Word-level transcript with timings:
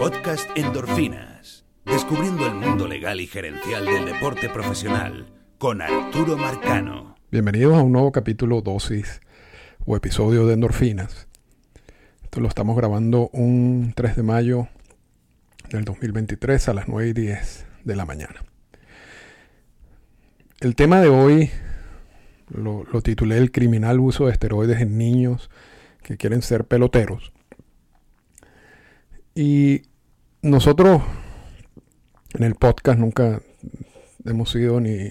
Podcast 0.00 0.48
Endorfinas. 0.56 1.66
Descubriendo 1.84 2.46
el 2.46 2.54
mundo 2.54 2.88
legal 2.88 3.20
y 3.20 3.26
gerencial 3.26 3.84
del 3.84 4.06
deporte 4.06 4.48
profesional 4.48 5.26
con 5.58 5.82
Arturo 5.82 6.38
Marcano. 6.38 7.16
Bienvenidos 7.30 7.76
a 7.76 7.82
un 7.82 7.92
nuevo 7.92 8.10
capítulo 8.10 8.62
dosis 8.62 9.20
o 9.84 9.96
episodio 9.96 10.46
de 10.46 10.54
Endorfinas. 10.54 11.28
Esto 12.22 12.40
lo 12.40 12.48
estamos 12.48 12.78
grabando 12.78 13.28
un 13.34 13.92
3 13.94 14.16
de 14.16 14.22
mayo 14.22 14.68
del 15.68 15.84
2023 15.84 16.70
a 16.70 16.72
las 16.72 16.88
9 16.88 17.10
y 17.10 17.12
10 17.12 17.66
de 17.84 17.96
la 17.96 18.06
mañana. 18.06 18.42
El 20.60 20.76
tema 20.76 21.02
de 21.02 21.10
hoy 21.10 21.50
lo, 22.48 22.84
lo 22.84 23.02
titulé 23.02 23.36
El 23.36 23.52
criminal 23.52 24.00
uso 24.00 24.28
de 24.28 24.32
esteroides 24.32 24.80
en 24.80 24.96
niños 24.96 25.50
que 26.02 26.16
quieren 26.16 26.40
ser 26.40 26.64
peloteros. 26.64 27.34
Y 29.34 29.89
nosotros 30.42 31.02
en 32.34 32.44
el 32.44 32.54
podcast 32.54 32.98
nunca 32.98 33.40
hemos 34.24 34.50
sido 34.50 34.80
ni 34.80 35.10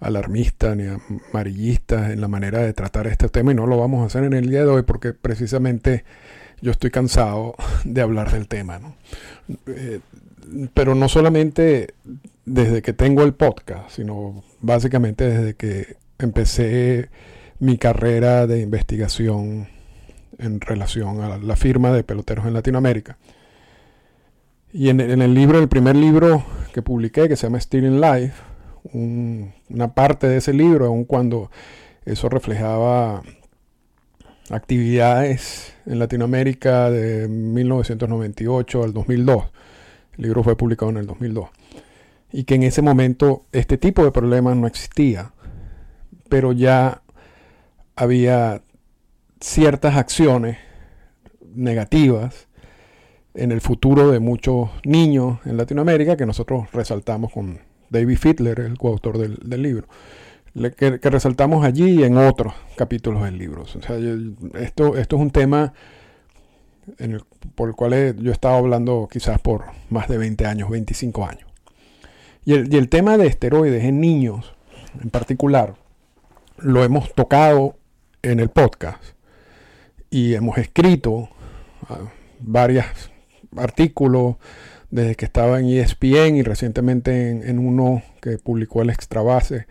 alarmistas 0.00 0.76
ni 0.76 0.84
amarillistas 1.30 2.10
en 2.10 2.20
la 2.20 2.28
manera 2.28 2.60
de 2.60 2.72
tratar 2.72 3.06
este 3.06 3.28
tema 3.28 3.52
y 3.52 3.54
no 3.54 3.66
lo 3.66 3.78
vamos 3.78 4.02
a 4.02 4.06
hacer 4.06 4.24
en 4.24 4.32
el 4.32 4.48
día 4.48 4.60
de 4.60 4.70
hoy 4.70 4.82
porque 4.82 5.12
precisamente 5.12 6.04
yo 6.60 6.70
estoy 6.70 6.90
cansado 6.90 7.54
de 7.84 8.00
hablar 8.00 8.30
del 8.32 8.48
tema. 8.48 8.80
Eh, 9.66 10.00
pero 10.74 10.94
no 10.94 11.08
solamente 11.08 11.94
desde 12.44 12.82
que 12.82 12.92
tengo 12.92 13.22
el 13.22 13.34
podcast, 13.34 13.90
sino 13.90 14.42
básicamente 14.60 15.28
desde 15.28 15.54
que 15.54 15.96
empecé 16.18 17.10
mi 17.58 17.78
carrera 17.78 18.46
de 18.46 18.60
investigación 18.60 19.68
en 20.38 20.60
relación 20.60 21.20
a 21.20 21.38
la 21.38 21.56
firma 21.56 21.92
de 21.92 22.02
peloteros 22.02 22.46
en 22.46 22.54
Latinoamérica. 22.54 23.18
Y 24.72 24.88
en, 24.88 25.00
el 25.00 25.34
libro, 25.34 25.58
el 25.58 25.68
primer 25.68 25.96
libro 25.96 26.44
que 26.72 26.80
publiqué, 26.80 27.28
que 27.28 27.36
se 27.36 27.46
llama 27.46 27.60
Stealing 27.60 28.00
Life, 28.00 28.42
una 28.94 29.94
parte 29.94 30.26
de 30.26 30.38
ese 30.38 30.54
libro, 30.54 30.86
aun 30.86 31.04
cuando 31.04 31.50
eso 32.06 32.30
reflejaba 32.30 33.22
actividades 34.50 35.74
en 35.84 35.98
Latinoamérica 35.98 36.90
de 36.90 37.28
1998 37.28 38.82
al 38.82 38.94
2002. 38.94 39.44
El 40.16 40.22
libro 40.24 40.42
fue 40.42 40.56
publicado 40.56 40.90
en 40.90 40.96
el 40.96 41.06
2002. 41.06 41.50
Y 42.32 42.44
que 42.44 42.54
en 42.54 42.62
ese 42.62 42.80
momento 42.80 43.44
este 43.52 43.76
tipo 43.76 44.04
de 44.04 44.10
problemas 44.10 44.56
no 44.56 44.66
existía, 44.66 45.32
pero 46.30 46.52
ya 46.52 47.02
había 47.94 48.62
ciertas 49.38 49.96
acciones 49.96 50.56
negativas 51.54 52.48
en 53.34 53.52
el 53.52 53.60
futuro 53.60 54.10
de 54.10 54.20
muchos 54.20 54.70
niños 54.84 55.38
en 55.44 55.56
Latinoamérica 55.56 56.16
que 56.16 56.26
nosotros 56.26 56.70
resaltamos 56.72 57.32
con 57.32 57.60
David 57.90 58.18
Fittler, 58.18 58.60
el 58.60 58.78
coautor 58.78 59.18
del, 59.18 59.62
libro, 59.62 59.86
que, 60.76 60.98
resaltamos 60.98 61.64
allí 61.64 62.00
y 62.00 62.04
en 62.04 62.16
otros 62.16 62.54
capítulos 62.76 63.22
del 63.24 63.38
libro. 63.38 63.64
esto, 64.54 64.96
esto 64.96 65.16
es 65.16 65.22
un 65.22 65.30
tema 65.30 65.72
por 67.54 67.68
el 67.68 67.74
cual 67.74 68.16
yo 68.18 68.30
he 68.30 68.34
estado 68.34 68.56
hablando 68.56 69.08
quizás 69.10 69.40
por 69.40 69.66
más 69.90 70.08
de 70.08 70.18
20 70.18 70.46
años, 70.46 70.70
25 70.70 71.26
años. 71.26 71.48
Y 72.44 72.54
el, 72.54 72.72
y 72.72 72.76
el 72.76 72.88
tema 72.88 73.18
de 73.18 73.26
esteroides 73.26 73.84
en 73.84 74.00
niños 74.00 74.54
en 75.00 75.10
particular 75.10 75.74
lo 76.58 76.82
hemos 76.84 77.14
tocado 77.14 77.76
en 78.22 78.40
el 78.40 78.48
podcast 78.48 79.02
y 80.10 80.34
hemos 80.34 80.58
escrito 80.58 81.28
ah, 81.88 82.00
varios 82.40 82.84
artículos 83.56 84.36
desde 84.92 85.14
que 85.16 85.24
estaba 85.24 85.58
en 85.58 85.66
ESPN 85.66 86.36
y 86.36 86.42
recientemente 86.42 87.30
en, 87.30 87.58
uno 87.58 88.02
que 88.20 88.36
publicó 88.38 88.82
el 88.82 88.90
Extra 88.90 89.22
Base 89.22 89.66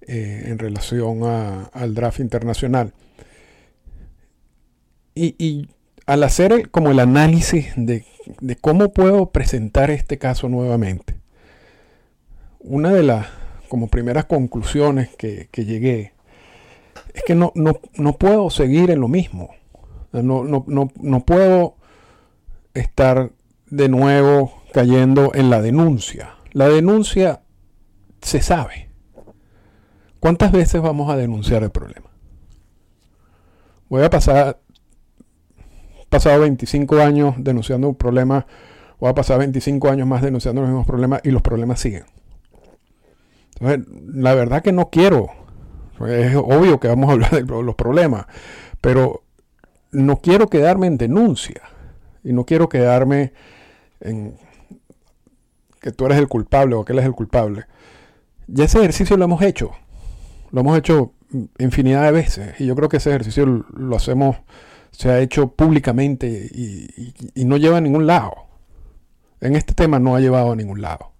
eh, 0.00 0.44
en 0.46 0.58
relación 0.58 1.22
al 1.22 1.94
draft 1.94 2.20
internacional. 2.20 2.92
Y, 5.14 5.68
al 6.06 6.22
hacer 6.22 6.70
como 6.70 6.90
el 6.90 6.98
análisis 6.98 7.72
de, 7.76 8.04
cómo 8.60 8.92
puedo 8.92 9.30
presentar 9.30 9.90
este 9.90 10.18
caso 10.18 10.48
nuevamente, 10.48 11.14
una 12.60 12.92
de 12.92 13.02
las 13.02 13.26
como 13.68 13.88
primeras 13.88 14.24
conclusiones 14.24 15.10
que, 15.16 15.48
llegué 15.54 16.12
es 17.12 17.22
que 17.24 17.34
no, 17.34 17.52
no 17.54 18.18
puedo 18.18 18.50
seguir 18.50 18.90
en 18.90 19.00
lo 19.00 19.08
mismo. 19.08 19.50
No, 20.12 20.44
no, 20.44 20.64
no, 20.66 20.90
no 21.00 21.24
puedo 21.24 21.76
estar 22.74 23.32
de 23.70 23.88
nuevo 23.88 24.62
cayendo 24.72 25.32
en 25.34 25.50
la 25.50 25.62
denuncia. 25.62 26.34
La 26.52 26.68
denuncia 26.68 27.42
se 28.20 28.42
sabe. 28.42 28.90
¿Cuántas 30.20 30.52
veces 30.52 30.80
vamos 30.82 31.10
a 31.10 31.16
denunciar 31.16 31.62
el 31.62 31.70
problema? 31.70 32.10
Voy 33.88 34.02
a 34.02 34.10
pasar 34.10 34.58
pasado 36.14 36.42
25 36.42 37.00
años 37.00 37.34
denunciando 37.38 37.88
un 37.88 37.96
problema, 37.96 38.46
voy 39.00 39.10
a 39.10 39.14
pasar 39.14 39.38
25 39.40 39.90
años 39.90 40.06
más 40.06 40.22
denunciando 40.22 40.60
los 40.60 40.70
mismos 40.70 40.86
problemas 40.86 41.20
y 41.24 41.32
los 41.32 41.42
problemas 41.42 41.80
siguen. 41.80 42.04
Entonces, 43.58 43.84
la 44.14 44.32
verdad 44.34 44.62
que 44.62 44.70
no 44.70 44.90
quiero. 44.90 45.30
Es 46.08 46.36
obvio 46.36 46.78
que 46.78 46.86
vamos 46.86 47.08
a 47.08 47.12
hablar 47.14 47.30
de 47.32 47.42
los 47.42 47.74
problemas, 47.74 48.26
pero 48.80 49.24
no 49.90 50.18
quiero 50.18 50.48
quedarme 50.48 50.86
en 50.86 50.98
denuncia 50.98 51.62
y 52.24 52.32
no 52.32 52.44
quiero 52.44 52.68
quedarme 52.68 53.32
en 54.00 54.34
que 55.80 55.92
tú 55.92 56.06
eres 56.06 56.18
el 56.18 56.28
culpable 56.28 56.74
o 56.74 56.84
que 56.84 56.94
él 56.94 56.98
es 56.98 57.04
el 57.04 57.12
culpable. 57.12 57.66
Ya 58.46 58.64
ese 58.64 58.78
ejercicio 58.78 59.16
lo 59.16 59.26
hemos 59.26 59.42
hecho. 59.42 59.72
Lo 60.50 60.62
hemos 60.62 60.78
hecho 60.78 61.12
infinidad 61.58 62.04
de 62.04 62.12
veces. 62.12 62.60
Y 62.60 62.66
yo 62.66 62.74
creo 62.74 62.88
que 62.88 62.96
ese 62.96 63.10
ejercicio 63.10 63.44
lo 63.46 63.96
hacemos, 63.96 64.36
se 64.90 65.10
ha 65.10 65.20
hecho 65.20 65.48
públicamente 65.48 66.26
y, 66.52 67.44
no 67.44 67.58
lleva 67.58 67.78
a 67.78 67.80
ningún 67.82 68.06
lado. 68.06 68.32
En 69.40 69.56
este 69.56 69.74
tema 69.74 69.98
no 69.98 70.16
ha 70.16 70.20
llevado 70.20 70.52
a 70.52 70.56
ningún 70.56 70.80
lado. 70.80 71.12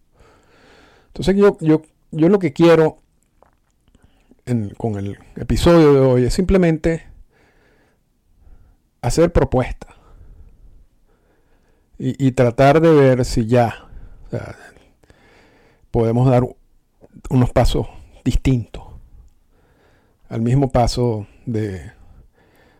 Entonces 1.08 1.36
yo, 1.36 1.58
yo, 1.60 1.82
yo 2.10 2.28
lo 2.28 2.38
que 2.38 2.52
quiero 2.52 2.98
con 4.76 4.96
el 4.96 5.18
episodio 5.36 5.94
de 5.94 6.00
hoy 6.00 6.24
es 6.24 6.34
simplemente 6.34 7.06
hacer 9.00 9.32
propuestas 9.32 9.93
y, 11.98 12.32
tratar 12.32 12.80
de 12.80 12.90
ver 12.92 13.24
si 13.24 13.46
ya 13.46 13.88
podemos 15.90 16.28
dar 16.28 16.44
unos 17.30 17.50
pasos 17.52 17.86
distintos 18.24 18.82
al 20.28 20.40
mismo 20.42 20.70
paso 20.72 21.26
de 21.46 21.92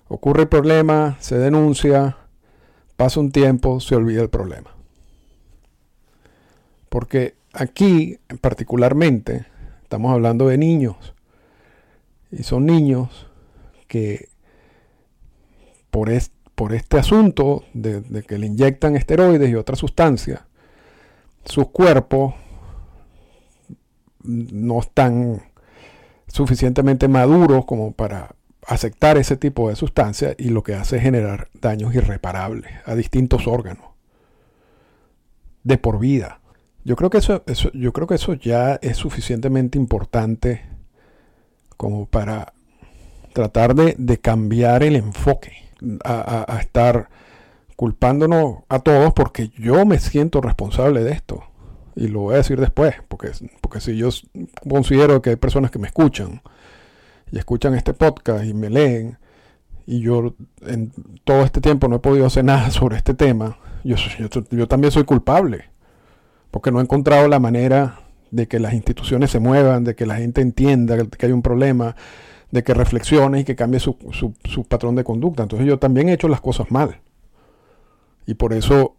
ocurre 0.09 0.43
el 0.43 0.49
problema, 0.49 1.17
se 1.21 1.39
denuncia, 1.39 2.17
pasa 2.97 3.21
un 3.21 3.31
tiempo, 3.31 3.81
se 3.81 3.95
olvida 3.95 4.23
el 4.23 4.31
problema. 4.31 4.75
Porque 6.89 7.35
aquí, 7.53 8.19
particularmente, 8.41 9.47
estamos 9.83 10.13
hablando 10.13 10.49
de 10.49 10.59
niños. 10.59 11.15
Y 12.31 12.43
son 12.43 12.67
niños 12.67 13.29
que 13.87 14.29
por, 15.91 16.11
por 16.55 16.73
este 16.73 16.99
asunto 16.99 17.65
de, 17.73 18.03
que 18.27 18.39
le 18.39 18.47
inyectan 18.47 18.97
esteroides 18.97 19.51
y 19.51 19.55
otras 19.55 19.79
sustancias, 19.79 20.43
sus 21.45 21.69
cuerpos 21.71 22.35
no 24.23 24.81
están 24.81 25.43
suficientemente 26.29 27.09
maduros 27.09 27.65
como 27.67 27.93
para 27.93 28.35
aceptar 28.67 29.19
ese 29.19 29.37
tipo 29.37 29.69
de 29.69 29.77
sustancias 29.77 30.35
y 30.39 30.49
lo 30.49 30.63
que 30.63 30.75
hace 30.75 30.97
es 30.97 31.03
generar 31.03 31.49
daños 31.61 31.95
irreparables 31.95 32.73
a 32.87 32.95
distintos 32.95 33.47
órganos 33.47 33.87
de 35.65 35.77
por 35.77 35.99
vida. 35.99 36.41
Yo 36.85 36.97
creo 36.97 37.11
que 37.11 37.19
eso, 37.19 37.43
yo 37.75 37.93
creo 37.93 38.07
que 38.07 38.15
eso 38.15 38.35
ya 38.35 38.79
es 38.81 38.97
suficientemente 38.97 39.77
importante 39.79 40.63
como 41.77 42.07
para 42.07 42.55
tratar 43.33 43.75
de 43.75 44.19
cambiar 44.19 44.83
el 44.83 44.97
enfoque 44.97 45.64
a, 46.05 46.59
estar 46.61 47.09
culpándonos 47.77 48.59
a 48.69 48.79
todos 48.79 49.13
porque 49.13 49.51
yo 49.59 49.85
me 49.85 49.99
siento 49.99 50.41
responsable 50.41 51.03
de 51.03 51.13
esto. 51.13 51.45
Y 51.97 52.09
lo 52.09 52.21
voy 52.21 52.35
a 52.35 52.39
decir 52.39 52.61
después, 52.61 52.95
porque, 53.09 53.31
porque 53.61 53.81
si 53.81 53.97
yo 53.97 54.09
considero 54.69 55.23
que 55.23 55.31
hay 55.31 55.37
personas 55.37 55.71
que 55.71 55.79
me 55.79 55.87
escuchan 55.87 56.43
y 57.31 57.39
escuchan 57.39 57.75
este 57.75 57.95
podcast 57.95 58.45
y 58.45 58.53
me 58.53 58.69
leen, 58.69 59.19
y 59.87 60.01
yo 60.01 60.35
en 60.67 60.93
todo 61.25 61.43
este 61.43 61.61
tiempo 61.61 61.89
no 61.89 61.97
he 61.97 62.01
podido 62.01 62.27
hacer 62.27 62.45
nada 62.45 62.71
sobre 62.73 62.97
este 62.97 63.15
tema, 63.15 63.59
yo, 63.85 63.97
yo, 64.51 64.67
también 64.67 64.91
soy 64.91 65.05
culpable, 65.05 65.67
porque 66.51 66.73
no 66.73 66.81
he 66.81 66.83
encontrado 66.83 67.29
la 67.29 67.39
manera 67.39 68.01
de 68.31 68.49
que 68.49 68.59
las 68.59 68.73
instituciones 68.73 69.31
se 69.31 69.39
muevan, 69.39 69.85
de 69.85 69.95
que 69.95 70.07
la 70.07 70.17
gente 70.17 70.41
entienda 70.41 70.97
que 71.07 71.27
hay 71.27 71.33
un 71.33 71.43
problema, 71.43 71.95
de 72.55 72.63
que 72.63 72.73
reflexione 72.73 73.41
y 73.41 73.45
que 73.45 73.57
cambie 73.57 73.81
su, 73.81 73.97
patrón 74.69 74.95
de 74.95 75.03
conducta. 75.03 75.43
Entonces 75.43 75.67
yo 75.67 75.81
también 75.81 76.09
he 76.09 76.13
hecho 76.13 76.29
las 76.29 76.41
cosas 76.41 76.71
mal. 76.71 77.01
Y 78.27 78.35
por 78.35 78.53
eso 78.53 78.95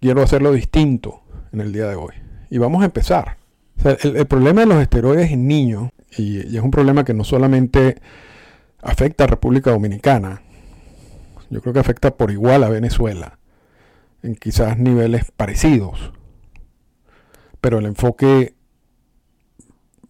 quiero 0.00 0.20
hacerlo 0.20 0.50
distinto 0.50 1.22
en 1.52 1.60
el 1.60 1.72
día 1.72 1.86
de 1.86 1.94
hoy. 1.94 2.12
Y 2.50 2.58
vamos 2.58 2.82
a 2.82 2.86
empezar. 2.86 3.36
el, 3.84 4.26
problema 4.26 4.62
de 4.62 4.66
los 4.66 4.82
esteroides 4.82 5.30
en 5.30 5.46
niños, 5.46 5.90
y, 6.18 6.56
es 6.56 6.60
un 6.60 6.72
problema 6.72 7.04
que 7.04 7.14
no 7.14 7.22
solamente 7.22 8.02
afecta 8.82 9.24
a 9.24 9.28
República 9.28 9.70
Dominicana, 9.70 10.42
yo 11.50 11.60
creo 11.60 11.72
que 11.72 11.78
afecta 11.78 12.16
por 12.16 12.32
igual 12.32 12.64
a 12.64 12.68
Venezuela, 12.68 13.38
en 14.24 14.34
quizás 14.34 14.76
niveles 14.76 15.30
parecidos. 15.36 16.12
Pero 17.60 17.78
el 17.78 17.86
enfoque 17.86 18.56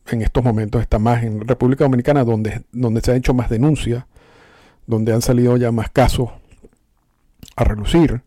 en 0.07 0.23
estos 0.23 0.43
momentos 0.43 0.83
está 0.83 0.99
más 0.99 1.23
en 1.23 1.47
República 1.47 1.85
Dominicana, 1.85 2.25
donde, 2.25 2.63
donde 2.73 3.01
se 3.01 3.13
ha 3.13 3.17
hecho 3.17 3.35
más 3.35 3.49
denuncia, 3.49 4.07
donde 4.87 5.13
han 5.13 5.23
salido 5.23 5.57
ya 5.57 5.71
más 5.73 5.91
casos 5.91 6.31
a 7.57 7.65
relucir. 7.65 8.23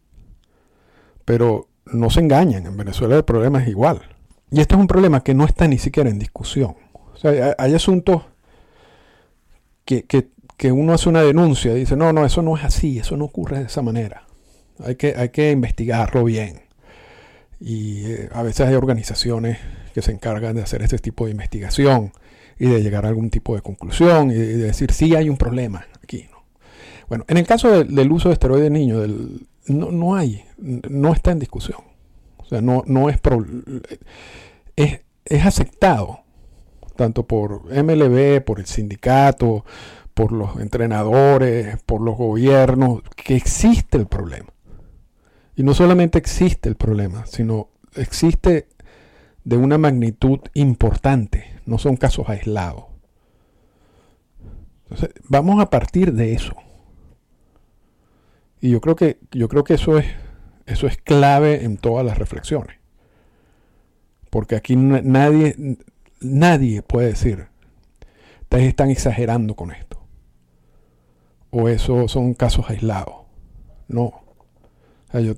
Pero 1.26 1.68
no 1.86 2.10
se 2.10 2.22
engañen, 2.22 2.66
en 2.66 2.78
Venezuela 2.78 3.16
el 3.16 3.26
problema 3.26 3.62
es 3.62 3.68
igual. 3.68 4.02
Y 4.52 4.62
este 4.62 4.76
es 4.76 4.82
un 4.82 4.88
problema 4.88 5.22
que 5.22 5.34
no 5.34 5.46
está 5.46 5.68
ni 5.68 5.78
siquiera 5.78 6.10
en 6.10 6.20
discusión. 6.20 6.76
O 7.14 7.18
sea, 7.18 7.56
hay, 7.58 7.74
asuntos 7.74 8.24
que, 9.86 10.06
uno 10.72 10.94
hace 10.94 11.10
una 11.10 11.22
denuncia 11.22 11.74
y 11.74 11.80
dice, 11.80 11.96
no, 11.96 12.14
no, 12.14 12.26
eso 12.26 12.42
no 12.42 12.56
es 12.56 12.64
así, 12.64 13.00
eso 13.00 13.18
no 13.18 13.26
ocurre 13.26 13.60
de 13.60 13.66
esa 13.66 13.82
manera. 13.82 14.24
Hay 14.84 14.96
que, 14.96 15.16
hay 15.18 15.30
que 15.30 15.52
investigarlo 15.52 16.24
bien. 16.24 16.62
Y 17.60 18.06
eh, 18.06 18.30
a 18.34 18.44
veces 18.44 18.68
hay 18.68 18.76
organizaciones 18.76 19.58
que 19.96 20.02
se 20.02 20.12
encargan 20.12 20.58
de 20.58 20.62
hacer 20.62 20.82
ese 20.82 21.00
tipo 21.00 21.24
de 21.24 21.32
investigación 21.32 22.12
y 22.60 22.68
de 22.68 22.84
llegar 22.84 23.06
a 23.06 23.08
algún 23.08 23.30
tipo 23.30 23.56
de 23.56 23.62
conclusión 23.62 24.30
y 24.30 24.34
de, 24.34 24.58
decir, 24.58 24.92
sí 24.92 25.16
hay 25.16 25.30
un 25.30 25.38
problema 25.38 25.88
aquí. 26.04 26.28
Bueno, 27.08 27.24
en 27.30 27.38
el 27.38 27.48
caso 27.48 27.86
del 27.86 28.12
uso 28.12 28.28
de 28.28 28.34
esteroides 28.34 28.68
en 28.68 28.74
niños, 28.74 29.10
no, 29.68 29.92
no, 29.94 30.14
hay, 30.18 30.44
no 30.58 31.14
está 31.14 31.32
en 31.32 31.40
discusión. 31.40 31.80
O 32.36 32.44
sea, 32.44 32.60
no, 32.60 32.84
no 32.86 33.10
es, 33.10 33.22
es, 34.76 35.00
es 35.24 35.46
aceptado, 35.46 36.20
tanto 36.98 37.26
por 37.26 37.64
MLB, 37.72 38.44
por 38.44 38.60
el 38.60 38.66
sindicato, 38.66 39.64
por 40.14 40.34
los 40.34 40.58
entrenadores, 40.58 41.82
por 41.86 42.02
los 42.02 42.18
gobiernos, 42.18 43.02
que 43.16 43.38
existe 43.38 43.98
el 43.98 44.08
problema. 44.08 44.50
Y 45.56 45.64
no 45.64 45.74
solamente 45.74 46.18
existe 46.18 46.68
el 46.68 46.76
problema, 46.76 47.26
sino 47.28 47.70
existe 47.96 48.68
de 49.46 49.58
una 49.58 49.78
magnitud 49.78 50.40
importante, 50.56 51.62
no 51.66 51.78
son 51.78 51.96
casos 51.96 52.28
aislados. 52.28 52.86
Entonces, 54.84 55.12
vamos 55.30 55.62
a 55.62 55.70
partir 55.70 56.14
de 56.14 56.34
eso. 56.34 56.56
Y 58.60 58.72
yo 58.72 58.82
creo 58.82 58.96
que, 58.96 59.20
yo 59.32 59.48
creo 59.48 59.64
que 59.64 59.76
eso, 59.76 60.00
es, 60.00 60.08
eso 60.66 60.88
es 60.88 60.98
clave 60.98 61.64
en 61.64 61.78
todas 61.78 62.06
las 62.06 62.18
reflexiones. 62.18 62.78
Porque 64.32 64.56
aquí 64.56 64.76
nadie, 64.76 65.78
nadie 66.20 66.82
puede 66.82 67.10
decir, 67.10 67.48
ustedes 68.42 68.68
están 68.68 68.90
exagerando 68.90 69.56
con 69.56 69.72
esto. 69.72 70.02
O 71.52 71.70
eso 71.70 72.08
son 72.08 72.34
casos 72.34 72.70
aislados. 72.70 73.16
No. 73.88 74.24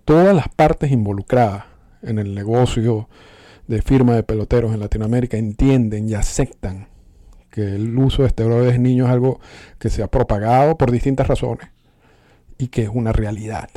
todas 0.05 0.33
las 0.33 0.47
partes 0.47 0.91
involucradas 0.91 1.65
en 2.01 2.19
el 2.19 2.33
negocio 2.33 3.09
de 3.67 3.81
firma 3.81 4.15
de 4.15 4.23
peloteros 4.23 4.73
en 4.73 4.79
Latinoamérica 4.79 5.37
entienden 5.37 6.09
y 6.09 6.13
aceptan 6.13 6.87
que 7.49 7.75
el 7.75 7.97
uso 7.97 8.21
de 8.21 8.29
esteroides 8.29 8.75
en 8.75 8.83
niños 8.83 9.07
es 9.07 9.13
algo 9.13 9.39
que 9.79 9.89
se 9.89 10.03
ha 10.03 10.07
propagado 10.07 10.77
por 10.77 10.91
distintas 10.91 11.27
razones 11.27 11.69
y 12.57 12.67
que 12.67 12.83
es 12.83 12.89
una 12.93 13.11
realidad. 13.11 13.69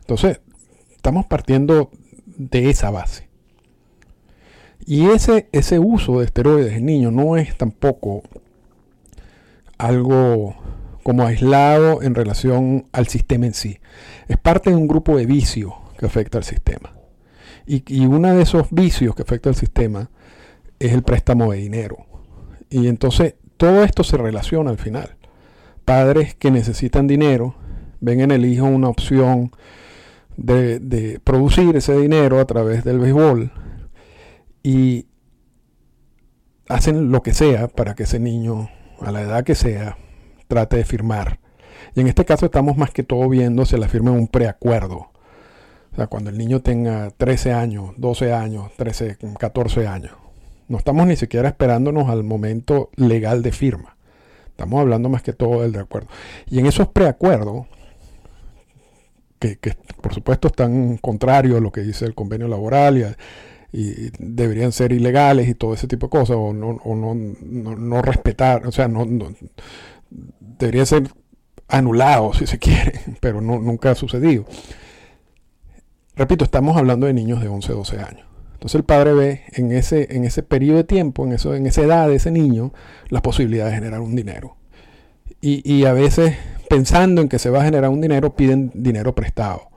Entonces, 0.00 0.40
estamos 0.94 1.26
partiendo 1.26 1.90
de 2.26 2.70
esa 2.70 2.90
base. 2.90 3.28
Y 4.84 5.06
ese, 5.06 5.48
ese 5.52 5.78
uso 5.78 6.18
de 6.18 6.26
esteroides 6.26 6.72
en 6.72 6.86
niños 6.86 7.12
no 7.12 7.36
es 7.36 7.56
tampoco 7.56 8.22
algo 9.78 10.56
como 11.02 11.24
aislado 11.24 12.02
en 12.02 12.14
relación 12.14 12.86
al 12.92 13.06
sistema 13.06 13.46
en 13.46 13.54
sí. 13.54 13.78
Es 14.28 14.38
parte 14.38 14.70
de 14.70 14.76
un 14.76 14.88
grupo 14.88 15.16
de 15.16 15.26
vicios 15.26 15.72
que 15.98 16.06
afecta 16.06 16.38
al 16.38 16.44
sistema. 16.44 16.92
Y, 17.66 17.82
y 17.86 18.06
uno 18.06 18.34
de 18.34 18.42
esos 18.42 18.68
vicios 18.70 19.14
que 19.14 19.22
afecta 19.22 19.48
al 19.48 19.56
sistema 19.56 20.10
es 20.78 20.92
el 20.92 21.02
préstamo 21.02 21.52
de 21.52 21.58
dinero. 21.58 22.06
Y 22.70 22.88
entonces 22.88 23.34
todo 23.56 23.84
esto 23.84 24.02
se 24.02 24.16
relaciona 24.16 24.70
al 24.70 24.78
final. 24.78 25.16
Padres 25.84 26.34
que 26.34 26.50
necesitan 26.50 27.06
dinero 27.06 27.54
ven 28.00 28.20
en 28.20 28.32
el 28.32 28.44
hijo 28.44 28.64
una 28.64 28.88
opción 28.88 29.52
de, 30.36 31.20
producir 31.22 31.76
ese 31.76 31.96
dinero 31.96 32.40
a 32.40 32.44
través 32.44 32.84
del 32.84 32.98
béisbol 32.98 33.52
y 34.62 35.06
hacen 36.68 37.12
lo 37.12 37.22
que 37.22 37.34
sea 37.34 37.68
para 37.68 37.94
que 37.94 38.04
ese 38.04 38.18
niño, 38.18 38.68
a 39.00 39.12
la 39.12 39.22
edad 39.22 39.44
que 39.44 39.54
sea, 39.54 39.96
trate 40.48 40.78
de 40.78 40.84
firmar. 40.84 41.38
Y 41.94 42.00
en 42.00 42.08
este 42.08 42.24
caso 42.24 42.46
estamos 42.46 42.76
más 42.76 42.90
que 42.90 43.02
todo 43.04 43.28
viendo 43.28 43.64
si 43.64 43.76
la 43.76 43.88
firma 43.88 44.10
un 44.10 44.28
preacuerdo. 44.28 45.11
O 45.92 45.96
sea, 45.96 46.06
cuando 46.06 46.30
el 46.30 46.38
niño 46.38 46.60
tenga 46.60 47.10
13 47.10 47.52
años, 47.52 47.90
12 47.98 48.32
años, 48.32 48.70
13, 48.76 49.18
14 49.38 49.86
años. 49.86 50.12
No 50.68 50.78
estamos 50.78 51.06
ni 51.06 51.16
siquiera 51.16 51.48
esperándonos 51.48 52.08
al 52.08 52.24
momento 52.24 52.90
legal 52.96 53.42
de 53.42 53.52
firma. 53.52 53.96
Estamos 54.46 54.80
hablando 54.80 55.08
más 55.08 55.22
que 55.22 55.34
todo 55.34 55.62
del 55.62 55.72
de 55.72 55.80
acuerdo. 55.80 56.08
Y 56.46 56.58
en 56.60 56.66
esos 56.66 56.88
preacuerdos, 56.88 57.66
que, 59.38 59.58
por 60.00 60.14
supuesto 60.14 60.48
están 60.48 60.96
contrarios 60.98 61.58
a 61.58 61.60
lo 61.60 61.72
que 61.72 61.82
dice 61.82 62.04
el 62.04 62.14
convenio 62.14 62.48
laboral 62.48 63.16
y, 63.72 64.10
deberían 64.18 64.70
ser 64.70 64.92
ilegales 64.92 65.48
y 65.48 65.54
todo 65.54 65.72
ese 65.72 65.88
tipo 65.88 66.06
de 66.06 66.10
cosas, 66.10 66.36
o 66.38 66.52
no, 66.52 66.78
no, 66.84 68.02
respetar, 68.02 68.66
o 68.66 68.72
sea, 68.72 68.86
no, 68.86 69.06
deberían 70.40 70.86
ser 70.86 71.04
anulados 71.68 72.38
si 72.38 72.46
se 72.46 72.58
quiere, 72.58 73.00
pero 73.20 73.40
nunca 73.40 73.92
ha 73.92 73.94
sucedido. 73.94 74.44
Repito, 76.16 76.44
estamos 76.44 76.76
hablando 76.76 77.06
de 77.06 77.14
niños 77.14 77.40
de 77.40 77.48
11, 77.48 77.72
12 77.72 77.98
años. 77.98 78.26
Entonces 78.54 78.76
el 78.76 78.84
padre 78.84 79.12
ve 79.12 79.42
en 79.52 79.72
ese, 79.72 80.14
en 80.14 80.24
ese 80.24 80.42
periodo 80.42 80.76
de 80.76 80.84
tiempo, 80.84 81.24
en, 81.24 81.32
eso, 81.32 81.54
en 81.54 81.66
esa 81.66 81.82
edad 81.82 82.08
de 82.08 82.16
ese 82.16 82.30
niño, 82.30 82.72
la 83.08 83.22
posibilidad 83.22 83.66
de 83.66 83.72
generar 83.72 84.00
un 84.00 84.14
dinero. 84.14 84.56
Y, 85.40 85.68
y 85.70 85.84
a 85.86 85.92
veces 85.92 86.36
pensando 86.72 87.20
en 87.20 87.28
que 87.28 87.38
se 87.38 87.50
va 87.50 87.60
a 87.60 87.64
generar 87.64 87.90
un 87.90 88.00
dinero, 88.00 88.34
piden 88.34 88.70
dinero 88.74 89.14
prestado. 89.14 89.68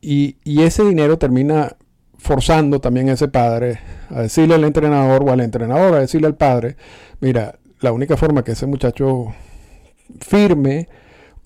Y, 0.00 0.36
ese 0.46 0.82
dinero 0.82 1.18
termina 1.18 1.76
forzando 2.16 2.80
también 2.80 3.10
a 3.10 3.12
ese 3.12 3.28
padre 3.28 3.80
a 4.08 4.22
decirle 4.22 4.54
al 4.54 4.64
entrenador 4.64 5.22
o 5.22 5.30
al 5.30 5.40
entrenador, 5.40 5.94
a 5.94 6.00
decirle 6.00 6.26
al 6.26 6.36
padre, 6.36 6.76
mira, 7.20 7.58
la 7.80 7.92
única 7.92 8.16
forma 8.16 8.44
que 8.44 8.52
ese 8.52 8.66
muchacho 8.66 9.26
firme, 10.20 10.88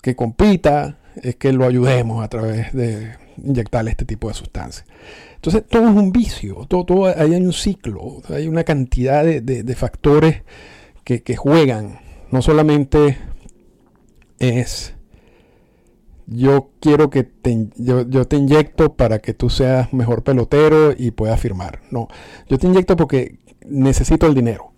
que 0.01 0.15
compita, 0.15 0.97
es 1.21 1.35
que 1.35 1.53
lo 1.53 1.65
ayudemos 1.65 2.23
a 2.23 2.27
través 2.27 2.73
de 2.73 3.15
inyectarle 3.37 3.91
este 3.91 4.05
tipo 4.05 4.27
de 4.27 4.33
sustancias. 4.33 4.85
Entonces, 5.35 5.63
todo 5.69 5.89
es 5.89 5.95
un 5.95 6.11
vicio, 6.11 6.65
todo, 6.67 6.85
todo 6.85 7.05
hay 7.05 7.31
un 7.31 7.53
ciclo, 7.53 8.21
hay 8.29 8.47
una 8.47 8.63
cantidad 8.63 9.23
de, 9.23 9.75
factores 9.75 10.43
que, 11.03 11.21
que, 11.21 11.35
juegan, 11.35 11.99
no 12.31 12.41
solamente 12.41 13.17
es 14.39 14.95
yo 16.27 16.71
quiero 16.79 17.09
que 17.09 17.23
te, 17.23 17.69
yo, 17.75 18.27
te 18.27 18.35
inyecto 18.35 18.95
para 18.95 19.19
que 19.19 19.33
tú 19.33 19.49
seas 19.49 19.93
mejor 19.93 20.23
pelotero 20.23 20.93
y 20.97 21.11
puedas 21.11 21.39
firmar. 21.39 21.81
No, 21.91 22.07
yo 22.49 22.57
te 22.57 22.67
inyecto 22.67 22.95
porque 22.95 23.39
necesito 23.65 24.25
el 24.25 24.33
dinero. 24.33 24.71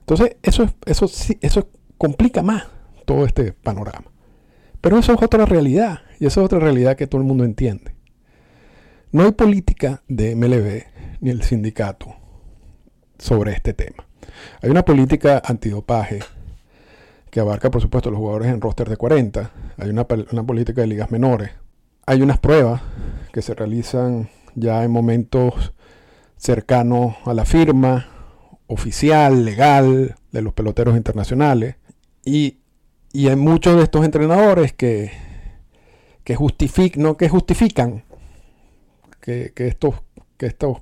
Entonces, 0.00 0.36
eso, 0.42 0.68
eso, 0.86 1.10
eso 1.40 1.68
complica 1.98 2.42
más 2.42 2.64
todo 3.04 3.26
este 3.26 3.52
panorama. 3.52 4.10
Pero 4.80 4.98
eso 4.98 5.12
es 5.12 5.22
otra 5.22 5.44
realidad, 5.46 6.00
y 6.18 6.26
eso 6.26 6.40
es 6.40 6.44
otra 6.46 6.58
realidad 6.58 6.96
que 6.96 7.06
todo 7.06 7.20
el 7.20 7.26
mundo 7.26 7.44
entiende. 7.44 7.94
No 9.12 9.24
hay 9.24 9.32
política 9.32 10.02
de 10.08 10.34
MLB 10.36 10.84
ni 11.20 11.30
el 11.30 11.42
sindicato 11.42 12.14
sobre 13.18 13.52
este 13.52 13.72
tema. 13.72 14.06
Hay 14.60 14.70
una 14.70 14.84
política 14.84 15.40
antidopaje 15.44 16.20
que 17.30 17.40
abarca 17.40 17.70
por 17.70 17.82
supuesto 17.82 18.10
los 18.10 18.18
jugadores 18.18 18.48
en 18.48 18.60
roster 18.60 18.88
de 18.88 18.96
40. 18.96 19.50
Hay 19.78 19.90
una, 19.90 20.06
política 20.06 20.80
de 20.80 20.86
ligas 20.86 21.10
menores. 21.10 21.50
Hay 22.06 22.22
unas 22.22 22.38
pruebas 22.38 22.82
que 23.32 23.42
se 23.42 23.54
realizan 23.54 24.28
ya 24.54 24.84
en 24.84 24.90
momentos 24.90 25.72
cercanos 26.36 27.16
a 27.24 27.34
la 27.34 27.44
firma 27.44 28.08
oficial, 28.66 29.44
legal 29.44 30.16
de 30.32 30.42
los 30.42 30.54
peloteros 30.54 30.96
internacionales. 30.96 31.76
Y, 32.24 32.58
hay 33.28 33.36
muchos 33.36 33.76
de 33.76 33.84
estos 33.84 34.04
entrenadores 34.04 34.72
que, 34.72 35.12
que 36.24 36.34
justifican, 36.34 37.14
que 37.14 37.28
justifican 37.28 38.04
que, 39.20 39.52
estos, 39.56 39.94
que 40.36 40.46
estos 40.46 40.78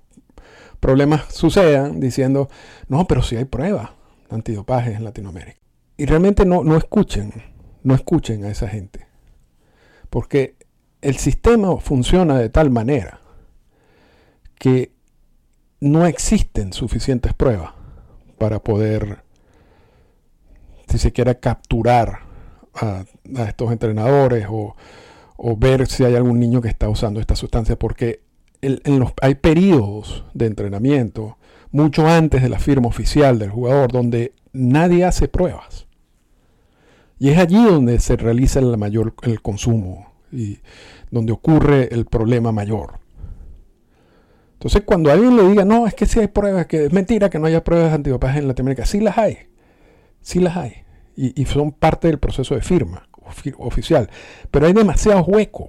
problemas 0.81 1.33
sucedan 1.33 2.01
diciendo, 2.01 2.49
no, 2.89 3.07
pero 3.07 3.23
si 3.23 3.37
hay 3.37 3.45
pruebas 3.45 3.91
de 4.29 4.37
antidopaje 4.37 4.93
en 4.93 5.05
Latinoamérica 5.05 5.59
y 5.97 6.07
realmente 6.07 6.45
no, 6.45 6.65
no 6.65 6.77
escuchen, 6.77 7.33
no 7.83 7.95
escuchen 7.95 8.45
a 8.45 8.51
esa 8.51 8.69
gente. 8.69 9.07
Porque 10.11 10.57
el 11.01 11.17
sistema 11.17 11.77
funciona 11.79 12.39
de 12.39 12.49
tal 12.49 12.71
manera 12.71 13.21
que 14.59 14.93
no 15.81 16.07
existen 16.07 16.73
suficientes 16.73 17.35
pruebas 17.35 17.75
para 18.39 18.59
poder, 18.59 19.23
si 20.89 20.99
se 20.99 21.13
quiere, 21.13 21.39
capturar 21.39 22.24
a, 22.75 23.05
estos 23.47 23.73
entrenadores 23.73 24.47
o, 24.49 24.75
ver 25.57 25.87
si 25.87 26.05
hay 26.05 26.15
algún 26.15 26.39
niño 26.39 26.61
que 26.61 26.69
está 26.69 26.89
usando 26.89 27.21
esta 27.21 27.37
sustancia, 27.37 27.79
porque 27.79 28.21
hay 29.21 29.35
periodos 29.35 30.25
de 30.33 30.47
entrenamiento 30.47 31.37
mucho 31.71 32.07
antes 32.07 32.43
de 32.43 32.49
la 32.49 32.59
firma 32.59 32.89
oficial 32.89 33.39
del 33.39 33.51
jugador 33.51 33.93
donde 33.93 34.33
nadie 34.53 35.05
hace 35.05 35.29
pruebas. 35.29 35.87
Y 37.19 37.31
es 37.31 37.39
allí 37.39 37.63
donde 37.63 37.99
se 38.01 38.17
realiza 38.17 38.61
el 38.61 38.77
mayor 38.77 39.15
el 39.23 39.43
consumo 39.43 40.13
y 40.33 40.59
donde 41.11 41.33
ocurre 41.33 41.89
el 41.93 42.07
problema 42.07 42.53
mayor. 42.53 42.99
Entonces, 44.55 44.83
cuando 44.85 45.13
alguien 45.13 45.37
le 45.37 45.47
diga, 45.49 45.65
no, 45.65 45.87
es 45.87 45.95
que 45.95 46.07
si 46.07 46.21
hay 46.21 46.29
pruebas, 46.29 46.67
que 46.67 46.87
es 46.87 46.93
mentira 46.93 47.29
que 47.29 47.39
no 47.39 47.47
haya 47.47 47.63
pruebas 47.63 47.93
antidopaje 47.93 48.39
en 48.39 48.49
Latinoamérica, 48.49 48.87
sí 48.87 49.01
las 49.01 49.19
hay, 49.19 49.39
sí 50.23 50.41
las 50.41 50.57
hay, 50.57 50.85
y, 51.17 51.45
son 51.47 51.73
parte 51.73 52.09
del 52.09 52.19
proceso 52.19 52.55
de 52.55 52.61
firma 52.61 53.09
oficial, 53.59 54.11
pero 54.51 54.67
hay 54.67 54.73
demasiados 54.73 55.27
huecos, 55.27 55.69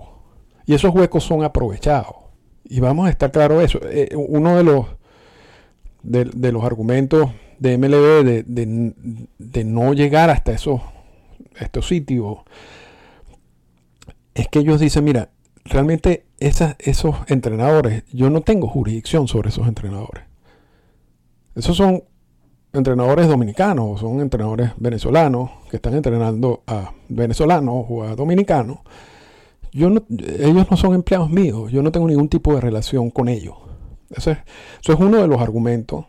y 0.65 0.73
esos 0.73 0.93
huecos 0.93 1.23
son 1.23 1.43
aprovechados. 1.43 2.15
Y 2.63 2.79
vamos 2.79 3.07
a 3.07 3.11
estar 3.11 3.31
claro 3.31 3.61
eso. 3.61 3.79
Eh, 3.83 4.09
uno 4.15 4.57
de 4.57 4.63
los, 4.63 4.87
de, 6.01 6.51
los 6.51 6.63
argumentos 6.63 7.29
de 7.59 7.77
MLB 7.77 8.23
de, 8.25 8.93
de, 9.37 9.63
no 9.63 9.93
llegar 9.93 10.31
hasta 10.31 10.51
esos, 10.51 10.81
estos 11.59 11.87
sitios 11.87 12.39
es 14.33 14.47
que 14.47 14.59
ellos 14.59 14.79
dicen, 14.79 15.03
mira, 15.03 15.29
realmente 15.63 16.25
esos 16.39 17.15
entrenadores, 17.27 18.03
yo 18.11 18.29
no 18.29 18.41
tengo 18.41 18.67
jurisdicción 18.67 19.27
sobre 19.27 19.49
esos 19.49 19.67
entrenadores. 19.67 20.23
Esos 21.55 21.77
son 21.77 22.03
entrenadores 22.75 23.27
dominicanos, 23.27 23.99
son 23.99 24.21
entrenadores 24.21 24.71
venezolanos 24.77 25.51
que 25.69 25.77
están 25.77 25.95
entrenando 25.95 26.63
a 26.67 26.91
venezolanos 27.09 27.85
o 27.89 28.03
a 28.03 28.15
dominicanos. 28.15 28.79
Yo 29.71 29.89
ellos 30.09 30.67
no 30.69 30.77
son 30.77 30.93
empleados 30.93 31.29
míos, 31.29 31.71
yo 31.71 31.81
no 31.81 31.91
tengo 31.91 32.07
ningún 32.07 32.29
tipo 32.29 32.53
de 32.55 32.61
relación 32.61 33.09
con 33.09 33.27
ellos. 33.27 33.55
Eso 34.09 34.31
es, 34.31 34.37
eso 34.81 34.93
es 34.93 34.99
uno 34.99 35.21
de 35.21 35.27
los 35.27 35.41
argumentos 35.41 36.05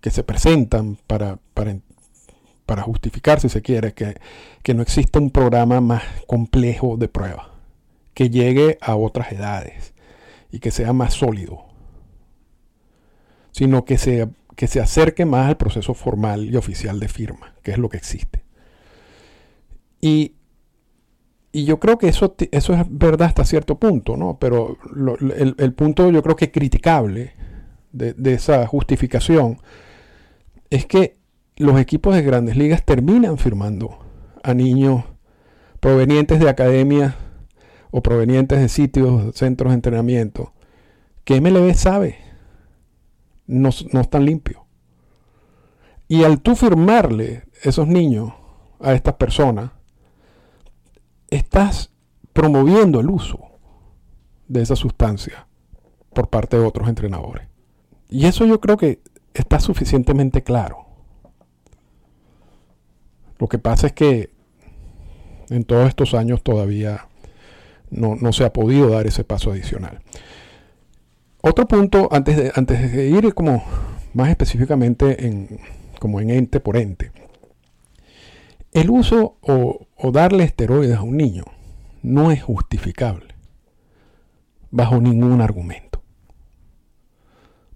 que 0.00 0.10
se 0.10 0.22
presentan 0.24 0.96
para, 1.06 1.38
para, 1.54 1.76
para 2.66 2.82
justificar, 2.82 3.40
si 3.40 3.48
se 3.48 3.62
quiere, 3.62 3.92
que, 3.92 4.16
que 4.62 4.74
no 4.74 4.82
existe 4.82 5.18
un 5.18 5.30
programa 5.30 5.80
más 5.80 6.02
complejo 6.26 6.96
de 6.96 7.08
pruebas 7.08 7.46
que 8.14 8.30
llegue 8.30 8.78
a 8.80 8.96
otras 8.96 9.32
edades 9.32 9.94
y 10.50 10.58
que 10.58 10.70
sea 10.70 10.92
más 10.92 11.14
sólido, 11.14 11.64
sino 13.52 13.84
que 13.84 13.98
se, 13.98 14.28
que 14.60 14.66
se 14.66 14.78
acerque 14.78 15.24
más 15.24 15.48
al 15.48 15.56
proceso 15.56 15.94
formal 15.94 16.44
y 16.44 16.54
oficial 16.54 17.00
de 17.00 17.08
firma, 17.08 17.54
que 17.62 17.70
es 17.70 17.78
lo 17.78 17.88
que 17.88 17.96
existe. 17.96 18.44
Y, 20.02 20.34
yo 21.54 21.80
creo 21.80 21.96
que 21.96 22.08
eso, 22.08 22.36
eso 22.50 22.74
es 22.74 22.84
verdad 22.90 23.28
hasta 23.28 23.46
cierto 23.46 23.78
punto, 23.78 24.18
¿no? 24.18 24.36
Pero 24.38 24.76
el, 25.34 25.72
punto 25.72 26.10
yo 26.10 26.22
creo 26.22 26.36
que 26.36 26.50
criticable 26.50 27.32
de, 27.92 28.12
de 28.12 28.34
esa 28.34 28.66
justificación 28.66 29.56
es 30.68 30.84
que 30.84 31.16
los 31.56 31.80
equipos 31.80 32.14
de 32.14 32.20
grandes 32.20 32.58
ligas 32.58 32.84
terminan 32.84 33.38
firmando 33.38 33.98
a 34.42 34.52
niños 34.52 35.04
provenientes 35.80 36.38
de 36.38 36.50
academias 36.50 37.14
o 37.90 38.02
provenientes 38.02 38.60
de 38.60 38.68
sitios, 38.68 39.34
centros 39.34 39.70
de 39.70 39.76
entrenamiento, 39.76 40.52
que 41.24 41.40
MLB 41.40 41.72
sabe 41.72 42.29
no, 43.50 43.70
no 43.92 44.00
están 44.00 44.24
limpios. 44.24 44.62
Y 46.08 46.24
al 46.24 46.40
tú 46.40 46.56
firmarle 46.56 47.44
esos 47.62 47.86
niños 47.86 48.32
a 48.80 48.94
estas 48.94 49.14
personas, 49.14 49.70
estás 51.28 51.92
promoviendo 52.32 53.00
el 53.00 53.10
uso 53.10 53.38
de 54.48 54.62
esa 54.62 54.76
sustancia 54.76 55.46
por 56.12 56.28
parte 56.28 56.58
de 56.58 56.64
otros 56.64 56.88
entrenadores. 56.88 57.46
Y 58.08 58.26
eso 58.26 58.44
yo 58.44 58.60
creo 58.60 58.76
que 58.76 59.00
está 59.34 59.60
suficientemente 59.60 60.42
claro. 60.42 60.86
Lo 63.38 63.48
que 63.48 63.58
pasa 63.58 63.88
es 63.88 63.92
que 63.92 64.30
en 65.48 65.64
todos 65.64 65.88
estos 65.88 66.14
años 66.14 66.42
todavía 66.42 67.08
no, 67.90 68.32
se 68.32 68.44
ha 68.44 68.52
podido 68.52 68.90
dar 68.90 69.06
ese 69.06 69.24
paso 69.24 69.50
adicional. 69.50 70.00
Otro 71.42 71.66
punto, 71.66 72.08
antes 72.12 72.36
de, 72.36 72.52
antes 72.54 72.92
de 72.92 73.08
ir 73.08 73.34
como 73.34 73.64
más 74.12 74.28
específicamente 74.28 75.26
en, 75.26 75.58
como 75.98 76.20
en 76.20 76.30
ente 76.30 76.60
por 76.60 76.76
ente, 76.76 77.12
el 78.72 78.90
uso 78.90 79.36
o, 79.40 79.86
o 79.96 80.12
darle 80.12 80.44
esteroides 80.44 80.96
a 80.96 81.02
un 81.02 81.16
niño 81.16 81.44
no 82.02 82.30
es 82.30 82.42
justificable 82.42 83.34
bajo 84.70 85.00
ningún 85.00 85.40
argumento. 85.40 86.02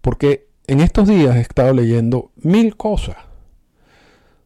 Porque 0.00 0.49
en 0.66 0.80
estos 0.80 1.09
días 1.09 1.37
he 1.37 1.40
estado 1.40 1.73
leyendo 1.73 2.30
mil 2.37 2.76
cosas 2.76 3.16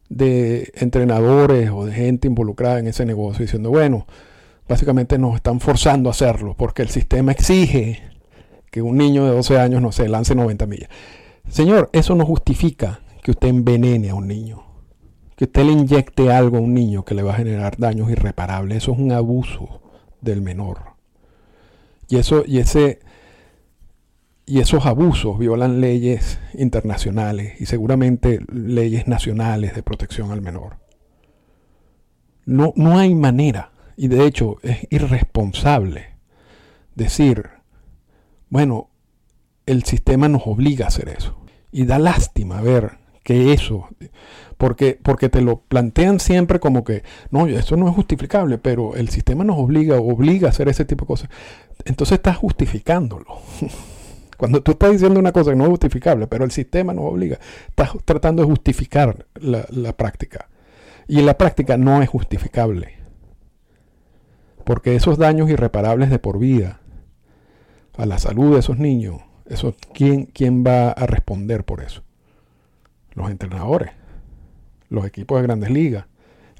de 0.09 0.71
entrenadores 0.75 1.69
o 1.69 1.85
de 1.85 1.93
gente 1.93 2.27
involucrada 2.27 2.79
en 2.79 2.87
ese 2.87 3.05
negocio 3.05 3.45
diciendo, 3.45 3.69
bueno, 3.69 4.07
básicamente 4.67 5.17
nos 5.17 5.35
están 5.35 5.59
forzando 5.59 6.09
a 6.09 6.11
hacerlo, 6.11 6.55
porque 6.57 6.81
el 6.81 6.89
sistema 6.89 7.31
exige 7.31 8.01
que 8.71 8.81
un 8.81 8.97
niño 8.97 9.25
de 9.25 9.31
12 9.31 9.59
años, 9.59 9.81
no 9.81 9.91
se 9.91 10.07
lance 10.07 10.35
90 10.35 10.65
millas. 10.65 10.89
Señor, 11.49 11.89
eso 11.93 12.15
no 12.15 12.25
justifica 12.25 13.01
que 13.23 13.31
usted 13.31 13.47
envenene 13.47 14.09
a 14.09 14.15
un 14.15 14.27
niño, 14.27 14.63
que 15.35 15.45
usted 15.45 15.63
le 15.63 15.71
inyecte 15.71 16.31
algo 16.31 16.57
a 16.57 16.61
un 16.61 16.73
niño 16.73 17.03
que 17.03 17.15
le 17.15 17.23
va 17.23 17.33
a 17.33 17.37
generar 17.37 17.77
daños 17.77 18.09
irreparables. 18.09 18.77
Eso 18.77 18.93
es 18.93 18.99
un 18.99 19.11
abuso 19.11 19.81
del 20.21 20.41
menor. 20.41 20.79
Y 22.07 22.17
eso, 22.17 22.43
y 22.45 22.59
ese, 22.59 22.99
y 24.45 24.59
esos 24.59 24.85
abusos 24.85 25.37
violan 25.37 25.81
leyes 25.81 26.39
internacionales 26.53 27.59
y 27.59 27.65
seguramente 27.65 28.39
leyes 28.51 29.07
nacionales 29.07 29.75
de 29.75 29.83
protección 29.83 30.31
al 30.31 30.41
menor. 30.41 30.77
No, 32.45 32.73
no 32.75 32.97
hay 32.97 33.13
manera 33.13 33.71
y 33.95 34.07
de 34.07 34.25
hecho 34.25 34.57
es 34.63 34.87
irresponsable 34.89 36.15
decir, 36.95 37.49
bueno, 38.49 38.89
el 39.65 39.83
sistema 39.83 40.27
nos 40.27 40.43
obliga 40.45 40.85
a 40.85 40.87
hacer 40.87 41.09
eso. 41.09 41.37
Y 41.71 41.85
da 41.85 41.99
lástima 41.99 42.61
ver 42.61 42.97
que 43.23 43.53
eso, 43.53 43.87
porque, 44.57 44.99
porque 45.01 45.29
te 45.29 45.41
lo 45.41 45.61
plantean 45.61 46.19
siempre 46.19 46.59
como 46.59 46.83
que, 46.83 47.03
no, 47.29 47.45
eso 47.45 47.77
no 47.77 47.87
es 47.87 47.93
justificable, 47.93 48.57
pero 48.57 48.95
el 48.95 49.09
sistema 49.09 49.43
nos 49.43 49.59
obliga, 49.59 49.97
obliga 49.97 50.47
a 50.47 50.49
hacer 50.49 50.67
ese 50.67 50.85
tipo 50.85 51.05
de 51.05 51.07
cosas. 51.07 51.29
Entonces 51.85 52.15
estás 52.15 52.37
justificándolo. 52.37 53.27
Cuando 54.37 54.63
tú 54.63 54.71
estás 54.71 54.93
diciendo 54.93 55.19
una 55.19 55.33
cosa 55.33 55.51
que 55.51 55.57
no 55.57 55.65
es 55.65 55.69
justificable, 55.69 56.25
pero 56.25 56.45
el 56.45 56.51
sistema 56.51 56.93
nos 56.93 57.05
obliga, 57.05 57.39
estás 57.67 57.91
tratando 58.05 58.41
de 58.41 58.47
justificar 58.47 59.27
la, 59.35 59.65
la 59.69 59.95
práctica. 59.95 60.49
Y 61.07 61.21
la 61.21 61.37
práctica 61.37 61.77
no 61.77 62.01
es 62.01 62.09
justificable. 62.09 62.95
Porque 64.63 64.95
esos 64.95 65.17
daños 65.17 65.49
irreparables 65.49 66.09
de 66.09 66.19
por 66.19 66.39
vida 66.39 66.79
a 67.99 68.05
la 68.05 68.17
salud 68.17 68.53
de 68.53 68.59
esos 68.59 68.79
niños, 68.79 69.21
eso, 69.45 69.75
¿quién, 69.93 70.25
¿quién 70.25 70.63
va 70.65 70.91
a 70.91 71.05
responder 71.05 71.65
por 71.65 71.81
eso? 71.81 72.03
Los 73.13 73.29
entrenadores, 73.29 73.91
los 74.89 75.05
equipos 75.05 75.37
de 75.39 75.43
grandes 75.43 75.69
ligas, 75.69 76.05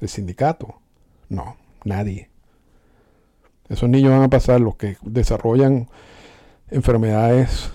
el 0.00 0.08
sindicato. 0.08 0.80
No, 1.28 1.56
nadie. 1.84 2.28
Esos 3.68 3.88
niños 3.88 4.10
van 4.10 4.22
a 4.22 4.28
pasar, 4.28 4.60
los 4.60 4.76
que 4.76 4.96
desarrollan 5.02 5.88
enfermedades 6.70 7.70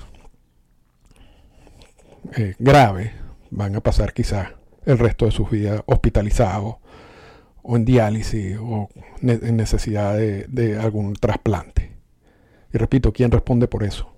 eh, 2.35 2.55
graves, 2.59 3.13
van 3.49 3.75
a 3.75 3.81
pasar 3.81 4.13
quizás 4.13 4.49
el 4.85 4.99
resto 4.99 5.25
de 5.25 5.31
sus 5.31 5.49
vidas 5.49 5.81
hospitalizados 5.85 6.75
o 7.63 7.75
en 7.77 7.85
diálisis 7.85 8.57
o 8.61 8.89
en 9.21 9.57
necesidad 9.57 10.15
de, 10.17 10.77
algún 10.79 11.13
trasplante. 11.13 11.94
Y 12.75 12.77
repito, 12.77 13.13
¿quién 13.13 13.31
responde 13.31 13.69
por 13.69 13.83
eso? 13.83 14.11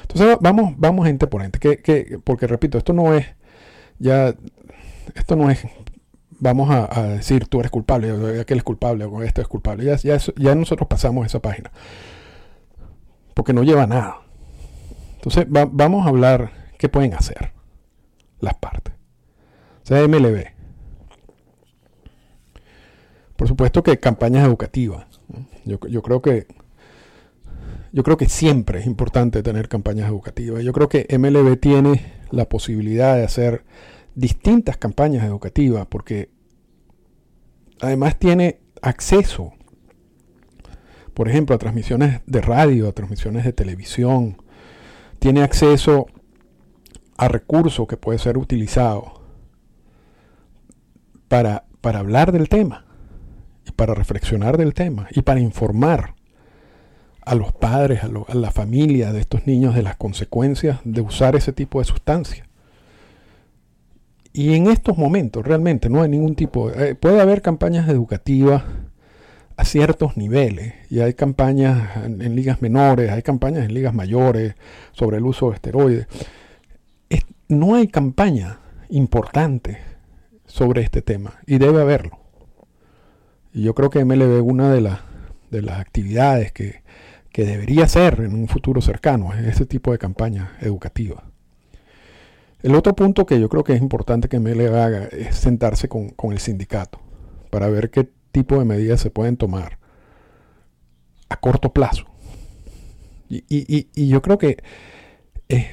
Entonces 0.00 0.38
vamos, 0.40 0.72
vamos 0.78 1.06
ente 1.06 1.26
por 1.26 1.42
ente, 1.42 1.58
que, 1.58 2.18
porque 2.24 2.46
repito, 2.46 2.78
esto 2.78 2.94
no 2.94 3.12
es 3.12 3.26
ya, 3.98 4.34
esto 5.14 5.36
no 5.36 5.50
es, 5.50 5.66
vamos 6.30 6.70
a, 6.70 7.02
decir 7.08 7.46
tú 7.46 7.60
eres 7.60 7.70
culpable, 7.70 8.40
aquel 8.40 8.56
es 8.56 8.64
culpable, 8.64 9.04
o 9.04 9.22
esto 9.22 9.42
es 9.42 9.48
culpable, 9.48 9.84
ya, 9.84 9.96
ya, 9.96 10.16
ya 10.36 10.54
nosotros 10.54 10.88
pasamos 10.88 11.26
esa 11.26 11.40
página, 11.40 11.70
porque 13.34 13.52
no 13.52 13.64
lleva 13.64 13.86
nada. 13.86 14.22
Entonces 15.16 15.44
vamos 15.46 16.06
a 16.06 16.08
hablar 16.08 16.52
qué 16.78 16.88
pueden 16.88 17.12
hacer 17.12 17.52
las 18.40 18.54
partes. 18.54 18.94
O 19.82 19.86
sea, 19.86 20.08
MLB, 20.08 20.46
Por 23.36 23.46
supuesto 23.46 23.82
que 23.82 24.00
campañas 24.00 24.46
educativas. 24.46 25.06
Yo, 25.66 25.78
yo, 25.86 26.00
creo 26.00 26.22
que 26.22 26.46
yo 27.98 28.04
creo 28.04 28.16
que 28.16 28.28
siempre 28.28 28.78
es 28.78 28.86
importante 28.86 29.42
tener 29.42 29.68
campañas 29.68 30.08
educativas. 30.08 30.62
Yo 30.62 30.72
creo 30.72 30.88
que 30.88 31.08
MLB 31.18 31.58
tiene 31.58 32.12
la 32.30 32.48
posibilidad 32.48 33.16
de 33.16 33.24
hacer 33.24 33.64
distintas 34.14 34.76
campañas 34.76 35.24
educativas 35.24 35.84
porque 35.88 36.30
además 37.80 38.16
tiene 38.16 38.60
acceso, 38.82 39.52
por 41.12 41.28
ejemplo, 41.28 41.56
a 41.56 41.58
transmisiones 41.58 42.20
de 42.24 42.40
radio, 42.40 42.86
a 42.86 42.92
transmisiones 42.92 43.44
de 43.44 43.52
televisión, 43.52 44.36
tiene 45.18 45.42
acceso 45.42 46.06
a 47.16 47.26
recursos 47.26 47.88
que 47.88 47.96
puede 47.96 48.20
ser 48.20 48.38
utilizado 48.38 49.24
para, 51.26 51.64
para 51.80 51.98
hablar 51.98 52.30
del 52.30 52.48
tema 52.48 52.86
y 53.66 53.72
para 53.72 53.92
reflexionar 53.94 54.56
del 54.56 54.72
tema 54.72 55.08
y 55.10 55.22
para 55.22 55.40
informar 55.40 56.14
a 57.28 57.34
los 57.34 57.52
padres, 57.52 58.00
a, 58.02 58.34
la 58.34 58.50
familia 58.50 59.12
de 59.12 59.20
estos 59.20 59.46
niños 59.46 59.74
de 59.74 59.82
las 59.82 59.96
consecuencias 59.96 60.80
de 60.84 61.02
usar 61.02 61.36
ese 61.36 61.52
tipo 61.52 61.78
de 61.78 61.84
sustancia. 61.84 62.46
Y 64.32 64.54
en 64.54 64.66
estos 64.66 64.96
momentos 64.96 65.44
realmente 65.44 65.90
no 65.90 66.00
hay 66.00 66.08
ningún 66.08 66.34
tipo, 66.34 66.70
eh, 66.70 66.94
puede 66.94 67.20
haber 67.20 67.42
campañas 67.42 67.86
educativas 67.90 68.62
a 69.58 69.64
ciertos 69.66 70.16
niveles, 70.16 70.72
y 70.88 71.00
hay 71.00 71.12
campañas 71.12 71.98
en, 72.04 72.34
ligas 72.34 72.62
menores, 72.62 73.10
hay 73.10 73.22
campañas 73.22 73.64
en 73.64 73.74
ligas 73.74 73.92
mayores 73.92 74.54
sobre 74.92 75.18
el 75.18 75.26
uso 75.26 75.50
de 75.50 75.56
esteroides. 75.56 76.06
no 77.48 77.74
hay 77.74 77.88
campaña 77.88 78.60
importante 78.88 79.78
sobre 80.46 80.82
este 80.82 81.02
tema, 81.02 81.34
y 81.46 81.58
debe 81.58 81.82
haberlo. 81.82 82.20
Y 83.52 83.62
yo 83.64 83.74
creo 83.74 83.90
que 83.90 84.02
MLB 84.02 84.42
una 84.42 84.72
de, 84.72 84.96
de 85.50 85.62
las 85.62 85.80
actividades 85.80 86.52
que, 86.52 86.87
que 87.32 87.44
debería 87.44 87.86
ser 87.88 88.20
en 88.20 88.34
un 88.34 88.48
futuro 88.48 88.80
cercano 88.80 89.32
es 89.34 89.46
ese 89.46 89.66
tipo 89.66 89.92
de 89.92 89.98
campaña 89.98 90.56
educativa. 90.60 91.24
El 92.62 92.74
otro 92.74 92.94
punto 92.96 93.26
que 93.26 93.38
yo 93.38 93.48
creo 93.48 93.62
que 93.62 93.74
es 93.74 93.80
importante 93.80 94.28
que 94.28 94.40
MLB 94.40 94.74
haga 94.74 95.04
es 95.06 95.36
sentarse 95.36 95.88
con, 95.88 96.10
con 96.10 96.32
el 96.32 96.40
sindicato 96.40 97.00
para 97.50 97.68
ver 97.68 97.90
qué 97.90 98.10
tipo 98.32 98.58
de 98.58 98.64
medidas 98.64 99.00
se 99.00 99.10
pueden 99.10 99.36
tomar 99.36 99.78
a 101.28 101.36
corto 101.36 101.72
plazo. 101.72 102.06
Y, 103.28 104.08
yo 104.08 104.22
creo 104.22 104.38
que 104.38 104.56
es 105.48 105.66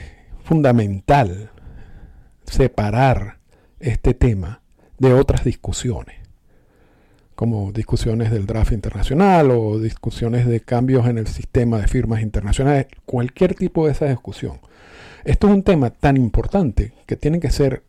fundamental 0.43 1.51
separar 2.45 3.39
este 3.79 4.13
tema 4.13 4.61
de 4.99 5.13
otras 5.13 5.43
discusiones, 5.43 6.15
como 7.35 7.71
discusiones 7.71 8.31
del 8.31 8.45
draft 8.45 8.71
internacional 8.71 9.51
o 9.51 9.79
discusiones 9.79 10.47
de 10.47 10.61
cambios 10.61 11.07
en 11.07 11.17
el 11.17 11.27
sistema 11.27 11.79
de 11.79 11.87
firmas 11.87 12.21
internacionales, 12.21 12.87
cualquier 13.05 13.55
tipo 13.55 13.85
de 13.85 13.91
esa 13.91 14.05
discusión. 14.05 14.59
Esto 15.25 15.47
es 15.47 15.53
un 15.53 15.63
tema 15.63 15.89
tan 15.89 16.17
importante 16.17 16.93
que 17.05 17.15
tiene 17.15 17.39
que 17.39 17.51
ser 17.51 17.83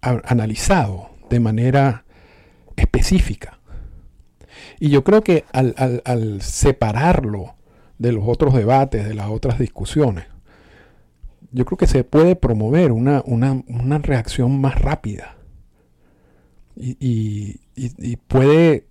analizado 0.00 1.10
de 1.28 1.40
manera 1.40 2.04
específica. 2.76 3.58
Y 4.80 4.90
yo 4.90 5.04
creo 5.04 5.22
que 5.22 5.44
al, 5.52 6.40
separarlo 6.40 7.56
de 7.98 8.12
los 8.12 8.24
otros 8.26 8.54
debates, 8.54 9.06
de 9.06 9.14
las 9.14 9.28
otras 9.28 9.58
discusiones, 9.58 10.26
yo 11.50 11.64
creo 11.64 11.78
que 11.78 11.86
se 11.86 12.04
puede 12.04 12.36
promover 12.36 12.92
una, 12.92 13.22
reacción 13.98 14.60
más 14.60 14.80
rápida. 14.80 15.37
Y, 16.80 17.60
puede 18.28 18.84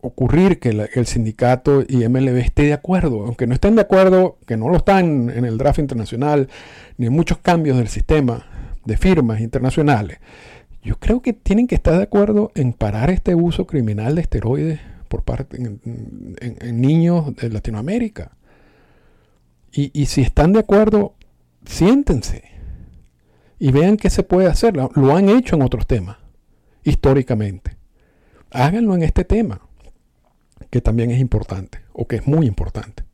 ocurrir 0.00 0.58
que 0.58 0.70
el 0.94 1.06
sindicato 1.06 1.84
y 1.86 2.06
MLB 2.08 2.36
esté 2.38 2.64
de 2.64 2.72
acuerdo, 2.72 3.24
aunque 3.24 3.46
no 3.46 3.54
estén 3.54 3.76
de 3.76 3.82
acuerdo, 3.82 4.38
que 4.46 4.56
no 4.56 4.68
lo 4.68 4.76
están 4.76 5.30
en 5.30 5.44
el 5.44 5.56
draft 5.56 5.78
internacional, 5.78 6.48
ni 6.98 7.06
en 7.06 7.12
muchos 7.12 7.38
cambios 7.38 7.78
del 7.78 7.88
sistema 7.88 8.46
de 8.84 8.96
firmas 8.96 9.40
internacionales, 9.40 10.18
yo 10.82 10.96
creo 10.98 11.20
que 11.20 11.32
tienen 11.32 11.66
que 11.66 11.74
estar 11.74 11.96
de 11.96 12.02
acuerdo 12.02 12.52
en 12.54 12.72
parar 12.72 13.10
este 13.10 13.34
uso 13.34 13.66
criminal 13.66 14.14
de 14.14 14.22
esteroides 14.22 14.80
por 15.08 15.22
parte 15.22 15.58
en, 15.58 16.80
niños 16.80 17.34
de 17.36 17.50
Latinoamérica. 17.50 18.32
Y, 19.72 20.06
si 20.06 20.22
están 20.22 20.52
de 20.52 20.60
acuerdo, 20.60 21.14
siéntense 21.64 22.44
y 23.58 23.70
vean 23.70 23.96
qué 23.96 24.10
se 24.10 24.22
puede 24.22 24.48
hacer. 24.48 24.74
Lo, 24.74 25.16
han 25.16 25.28
hecho 25.28 25.54
en 25.54 25.62
otros 25.62 25.86
temas, 25.86 26.16
históricamente. 26.84 27.76
Háganlo 28.50 28.94
en 28.94 29.02
este 29.02 29.24
tema, 29.24 29.60
que 30.70 30.80
también 30.80 31.10
es 31.10 31.20
importante, 31.20 31.80
o 31.92 32.06
que 32.06 32.16
es 32.16 32.26
muy 32.26 32.46
importante. 32.46 33.04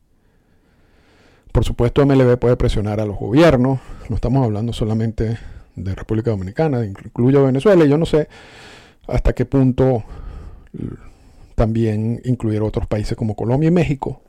Por 1.51 1.63
supuesto, 1.63 2.05
MLB 2.05 2.37
puede 2.37 2.55
presionar 2.55 2.99
a 2.99 3.05
los 3.05 3.17
gobiernos. 3.17 3.79
No 4.09 4.15
estamos 4.15 4.43
hablando 4.43 4.73
solamente 4.73 5.37
de 5.75 5.95
República 5.95 6.31
Dominicana, 6.31 6.85
incluyo 6.85 7.45
Venezuela, 7.45 7.85
y 7.85 7.89
yo 7.89 7.97
no 7.97 8.05
sé 8.05 8.27
hasta 9.07 9.33
qué 9.33 9.45
punto 9.45 10.03
también 11.55 12.21
incluir 12.25 12.61
otros 12.61 12.87
países 12.87 13.17
como 13.17 13.35
Colombia 13.35 13.69
y 13.69 13.71
México, 13.71 14.21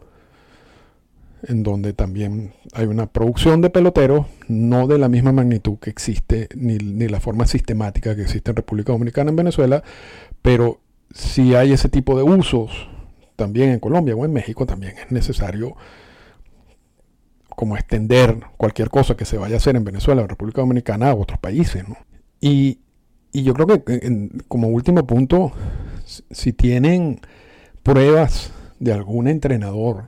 en 1.42 1.62
donde 1.62 1.92
también 1.92 2.52
hay 2.72 2.86
una 2.86 3.06
producción 3.06 3.60
de 3.60 3.70
peloteros, 3.70 4.26
no 4.48 4.86
de 4.86 4.98
la 4.98 5.08
misma 5.08 5.32
magnitud 5.32 5.78
que 5.78 5.90
existe, 5.90 6.48
ni, 6.54 6.78
ni 6.78 7.08
la 7.08 7.20
forma 7.20 7.46
sistemática 7.46 8.16
que 8.16 8.22
existe 8.22 8.50
en 8.50 8.56
República 8.56 8.92
Dominicana, 8.92 9.30
en 9.30 9.36
Venezuela, 9.36 9.82
pero 10.42 10.80
si 11.14 11.54
hay 11.54 11.72
ese 11.72 11.88
tipo 11.88 12.16
de 12.16 12.22
usos 12.22 12.88
también 13.36 13.70
en 13.70 13.78
Colombia 13.78 14.16
o 14.16 14.24
en 14.24 14.32
México, 14.32 14.66
también 14.66 14.94
es 14.98 15.12
necesario 15.12 15.76
como 17.58 17.76
extender 17.76 18.38
cualquier 18.56 18.88
cosa 18.88 19.16
que 19.16 19.24
se 19.24 19.36
vaya 19.36 19.54
a 19.54 19.58
hacer 19.58 19.74
en 19.74 19.84
Venezuela, 19.84 20.22
en 20.22 20.28
República 20.28 20.60
Dominicana, 20.60 21.10
a 21.10 21.14
otros 21.14 21.40
países. 21.40 21.84
Y, 22.40 22.78
yo 23.32 23.52
creo 23.52 23.84
que 23.84 24.30
como 24.48 24.68
último 24.68 25.06
punto, 25.06 25.52
si 26.04 26.52
tienen 26.52 27.20
pruebas 27.82 28.52
de 28.78 28.92
algún 28.92 29.28
entrenador 29.28 30.04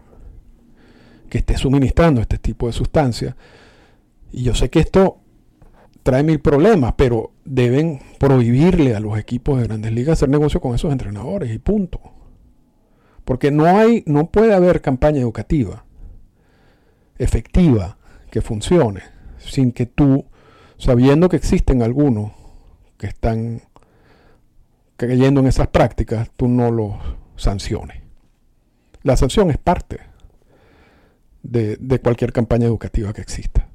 que 1.30 1.38
esté 1.38 1.56
suministrando 1.56 2.20
este 2.20 2.36
tipo 2.36 2.66
de 2.66 2.74
sustancias, 2.74 3.34
y 4.30 4.42
yo 4.42 4.54
sé 4.54 4.68
que 4.68 4.80
esto 4.80 5.20
trae 6.02 6.22
mil 6.22 6.40
problemas, 6.40 6.94
pero 6.96 7.32
deben 7.44 8.00
prohibirle 8.18 8.94
a 8.94 9.00
los 9.00 9.18
equipos 9.18 9.58
de 9.58 9.66
grandes 9.66 9.92
ligas 9.92 10.18
hacer 10.18 10.28
negocio 10.28 10.60
con 10.60 10.74
esos 10.74 10.92
entrenadores 10.92 11.52
y 11.52 11.58
punto. 11.58 12.00
Porque 13.24 13.50
no 13.50 13.64
hay, 13.64 14.02
no 14.06 14.30
puede 14.30 14.54
haber 14.54 14.80
campaña 14.80 15.20
educativa 15.20 15.84
efectiva, 17.18 17.98
que 18.30 18.40
funcione, 18.40 19.02
sin 19.38 19.72
que 19.72 19.84
tú, 19.84 20.24
sabiendo 20.78 21.28
que 21.28 21.36
existen 21.36 21.82
algunos 21.82 22.32
que 22.96 23.08
están 23.08 23.62
creyendo 24.96 25.40
en 25.40 25.46
esas 25.46 25.68
prácticas, 25.68 26.30
tú 26.36 26.48
no 26.48 26.70
los 26.70 26.94
sanciones. 27.36 28.02
La 29.02 29.16
sanción 29.16 29.50
es 29.50 29.58
parte 29.58 30.09
de, 31.42 32.00
cualquier 32.02 32.32
campaña 32.32 32.66
educativa 32.66 33.12
que 33.12 33.22
exista. 33.22 33.68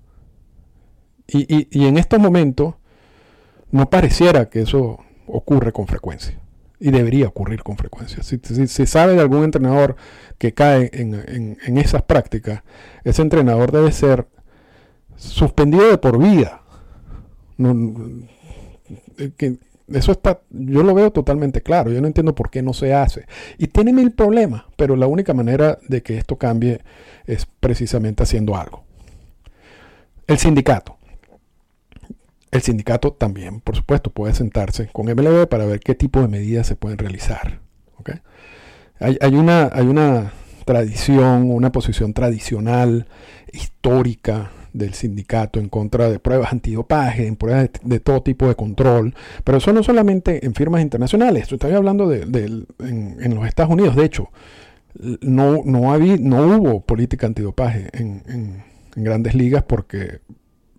Y, 1.28 1.86
en 1.86 1.97
estos 1.97 2.19
momentos 2.19 2.75
no 3.71 3.89
pareciera 3.89 4.49
que 4.49 4.62
eso 4.62 4.99
ocurre 5.28 5.71
con 5.71 5.88
frecuencia. 5.88 6.39
Y 6.80 6.91
debería 6.91 7.28
ocurrir 7.28 7.63
con 7.63 7.78
frecuencia. 7.78 8.21
Si 8.21 8.38
se 8.67 8.86
sabe 8.86 9.13
de 9.13 9.21
algún 9.21 9.43
entrenador 9.43 9.95
que 10.38 10.54
cae 10.54 10.91
en, 10.93 11.78
esas 11.78 12.04
prácticas, 12.04 12.63
ese 13.04 13.21
entrenador 13.21 13.71
debe 13.71 13.91
ser 13.91 14.28
suspendido 15.15 15.89
de 15.89 15.97
por 15.97 16.19
vida. 16.19 16.62
Eh, 19.17 19.58
eso 19.87 20.11
está, 20.11 20.41
yo 20.49 20.83
lo 20.83 20.93
veo 20.93 21.11
totalmente 21.11 21.61
claro. 21.61 21.91
Yo 21.91 22.01
no 22.01 22.07
entiendo 22.07 22.33
por 22.33 22.49
qué 22.49 22.61
no 22.61 22.73
se 22.73 22.93
hace. 22.93 23.25
Y 23.57 23.67
tiene 23.67 23.93
mil 23.93 24.11
problemas, 24.11 24.63
pero 24.75 24.95
la 24.95 25.07
única 25.07 25.33
manera 25.33 25.77
de 25.87 26.01
que 26.01 26.17
esto 26.17 26.37
cambie 26.37 26.81
es 27.25 27.45
precisamente 27.59 28.23
haciendo 28.23 28.55
algo. 28.55 28.83
El 30.27 30.37
sindicato. 30.39 30.97
El 32.51 32.61
sindicato 32.61 33.13
también, 33.13 33.59
por 33.59 33.75
supuesto, 33.75 34.11
puede 34.11 34.33
sentarse 34.33 34.87
con 34.87 35.07
MLB 35.07 35.47
para 35.47 35.65
ver 35.65 35.79
qué 35.81 35.93
tipo 35.93 36.21
de 36.21 36.27
medidas 36.27 36.67
se 36.67 36.75
pueden 36.75 36.97
realizar. 36.97 37.59
Hay, 38.97 39.35
una, 39.35 39.69
hay 39.73 39.85
una 39.87 40.31
tradición, 40.63 41.51
una 41.51 41.73
posición 41.73 42.13
tradicional, 42.13 43.07
histórica 43.51 44.51
del 44.77 44.93
sindicato 44.93 45.59
en 45.59 45.69
contra 45.69 46.09
de 46.09 46.19
pruebas 46.19 46.51
antidopaje, 46.51 47.27
en 47.27 47.35
pruebas 47.35 47.69
de, 47.81 47.99
todo 47.99 48.21
tipo 48.21 48.47
de 48.47 48.55
control, 48.55 49.15
pero 49.43 49.57
eso 49.57 49.73
no 49.73 49.83
solamente 49.83 50.45
en 50.45 50.53
firmas 50.53 50.81
internacionales, 50.81 51.51
estoy 51.51 51.73
hablando 51.73 52.07
de, 52.07 52.21
en, 52.79 53.35
los 53.35 53.47
Estados 53.47 53.71
Unidos, 53.71 53.95
de 53.95 54.05
hecho, 54.05 54.29
no, 55.21 55.61
no, 55.65 55.93
había, 55.93 56.17
no 56.17 56.57
hubo 56.57 56.81
política 56.81 57.27
antidopaje 57.27 57.89
en, 57.93 58.23
en, 58.27 58.75
grandes 58.97 59.35
ligas 59.35 59.63
porque 59.63 60.21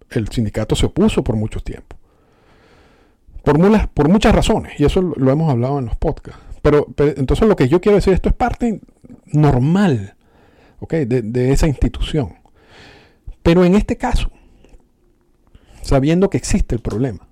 el 0.09 0.29
sindicato 0.29 0.75
se 0.75 0.87
opuso 0.87 1.23
por 1.23 1.37
mucho 1.37 1.61
tiempo, 1.61 1.97
por, 3.43 3.59
por 3.91 4.09
muchas 4.09 4.35
razones, 4.35 4.79
y 4.79 4.85
eso 4.85 5.03
lo 5.03 5.31
hemos 5.31 5.51
hablado 5.51 5.79
en 5.79 5.87
los 5.87 5.97
podcasts. 5.97 6.43
Pero, 6.63 6.89
entonces 6.99 7.47
lo 7.47 7.55
que 7.55 7.69
yo 7.69 7.81
quiero 7.81 7.97
decir, 7.97 8.13
esto 8.13 8.29
es 8.29 8.35
parte 8.35 8.81
normal 9.27 10.17
de, 10.91 11.53
esa 11.53 11.67
institución. 11.67 12.35
Pero 13.47 13.65
en 13.65 13.77
este 13.77 13.97
caso, 13.97 14.33
sabiendo 15.81 16.31
que 16.31 16.37
existe 16.37 16.75
el 16.75 16.81
problema, 16.81 17.29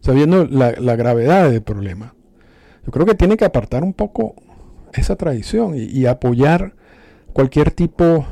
sabiendo 0.00 0.44
la, 0.44 0.72
gravedad 0.96 1.48
del 1.48 1.62
problema, 1.62 2.16
yo 2.84 2.90
creo 2.90 3.06
que 3.06 3.14
tiene 3.14 3.36
que 3.36 3.44
apartar 3.44 3.84
un 3.84 3.92
poco 3.92 4.34
esa 4.92 5.14
tradición 5.14 5.74
y, 5.76 6.06
apoyar 6.06 6.74
cualquier 7.32 7.70
tipo 7.70 8.26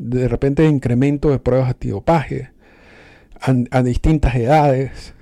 de, 0.00 0.26
repente 0.26 0.62
de 0.62 0.70
incremento 0.70 1.30
de 1.30 1.38
pruebas 1.38 1.68
antidopaje 1.68 2.50
a, 3.40 3.54
a 3.70 3.82
distintas 3.84 4.34
edades, 4.34 5.14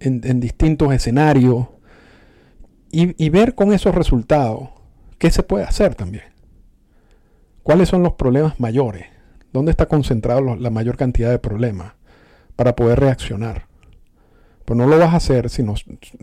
en, 0.00 0.40
distintos 0.40 0.90
escenarios, 0.94 1.66
y, 2.90 3.28
ver 3.28 3.54
con 3.54 3.74
esos 3.74 3.94
resultados 3.94 4.70
qué 5.18 5.30
se 5.30 5.42
puede 5.42 5.64
hacer 5.66 5.94
también. 5.94 6.24
¿Cuáles 7.62 7.90
son 7.90 8.02
los 8.02 8.14
problemas 8.14 8.58
mayores? 8.58 9.13
¿Dónde 9.54 9.70
está 9.70 9.86
concentrado 9.86 10.56
la 10.56 10.70
mayor 10.70 10.96
cantidad 10.96 11.30
de 11.30 11.38
problemas 11.38 11.92
para 12.56 12.74
poder 12.74 12.98
reaccionar? 12.98 13.68
Pues 14.64 14.76
no 14.76 14.84
lo 14.88 14.98
vas 14.98 15.14
a 15.14 15.18
hacer 15.18 15.48
si 15.48 15.62
no, 15.62 15.76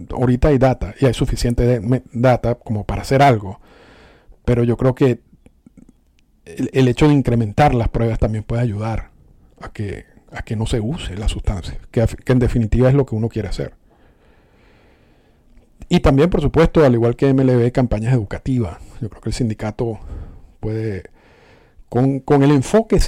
ahorita 0.09 0.49
hay 0.49 0.57
data 0.57 0.93
y 0.99 1.05
hay 1.05 1.13
suficiente 1.13 1.79
data 2.11 2.55
como 2.55 2.83
para 2.83 3.03
hacer 3.03 3.21
algo. 3.21 3.61
Pero 4.43 4.65
yo 4.65 4.75
creo 4.75 4.95
que 4.95 5.21
el, 6.43 6.87
hecho 6.89 7.07
de 7.07 7.13
incrementar 7.13 7.73
las 7.73 7.87
pruebas 7.87 8.19
también 8.19 8.43
puede 8.43 8.63
ayudar 8.63 9.11
a 9.61 9.71
que, 9.71 10.03
a 10.33 10.41
que 10.41 10.57
no 10.57 10.65
se 10.65 10.81
use 10.81 11.15
la 11.15 11.29
sustancia, 11.29 11.77
que, 11.89 12.05
que 12.05 12.33
en 12.33 12.39
definitiva 12.39 12.89
es 12.89 12.95
lo 12.95 13.05
que 13.05 13.15
uno 13.15 13.29
quiere 13.29 13.47
hacer. 13.47 13.75
Y 15.87 16.01
también, 16.01 16.29
por 16.29 16.41
supuesto, 16.41 16.83
al 16.83 16.95
igual 16.95 17.15
que 17.15 17.33
MLB, 17.33 17.71
campañas 17.71 18.13
educativas. 18.13 18.77
Yo 18.99 19.09
creo 19.09 19.21
que 19.21 19.29
el 19.29 19.35
sindicato 19.35 19.99
puede, 20.59 21.03
con, 21.91 22.41
el 22.41 22.51
enfoque 22.51 22.99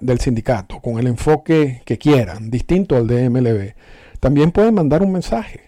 del 0.00 0.18
sindicato, 0.18 0.80
con 0.80 0.98
el 0.98 1.06
enfoque 1.06 1.82
que 1.84 1.98
quieran, 1.98 2.50
distinto 2.50 2.96
al 2.96 3.06
de 3.06 3.30
MLB, 3.30 3.74
también 4.18 4.50
pueden 4.50 4.74
mandar 4.74 5.04
un 5.04 5.12
mensaje 5.12 5.60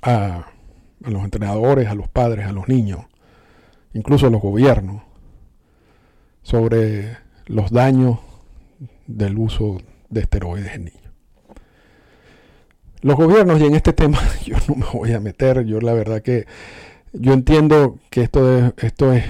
a, 0.00 0.46
los 1.00 1.22
entrenadores, 1.22 1.88
a 1.88 1.94
los 1.94 2.08
padres, 2.08 2.46
a 2.46 2.52
los 2.52 2.66
niños, 2.66 3.00
incluso 3.92 4.26
a 4.26 4.30
los 4.30 4.40
gobiernos, 4.40 5.02
sobre 6.42 7.18
los 7.44 7.70
daños 7.70 8.18
del 9.06 9.36
uso 9.36 9.82
de 10.08 10.22
esteroides 10.22 10.74
en 10.74 10.84
niños. 10.86 11.12
Los 13.02 13.16
gobiernos, 13.16 13.60
y 13.60 13.66
en 13.66 13.74
este 13.74 13.92
tema 13.92 14.18
yo 14.46 14.56
no 14.66 14.76
me 14.76 14.86
voy 14.90 15.12
a 15.12 15.20
meter, 15.20 15.66
yo 15.66 15.78
la 15.82 15.92
verdad 15.92 16.22
que 16.22 16.46
yo 17.12 17.34
entiendo 17.34 17.98
que 18.08 18.22
esto 18.22 18.56
es, 18.56 18.72
esto 18.78 19.12
es, 19.12 19.24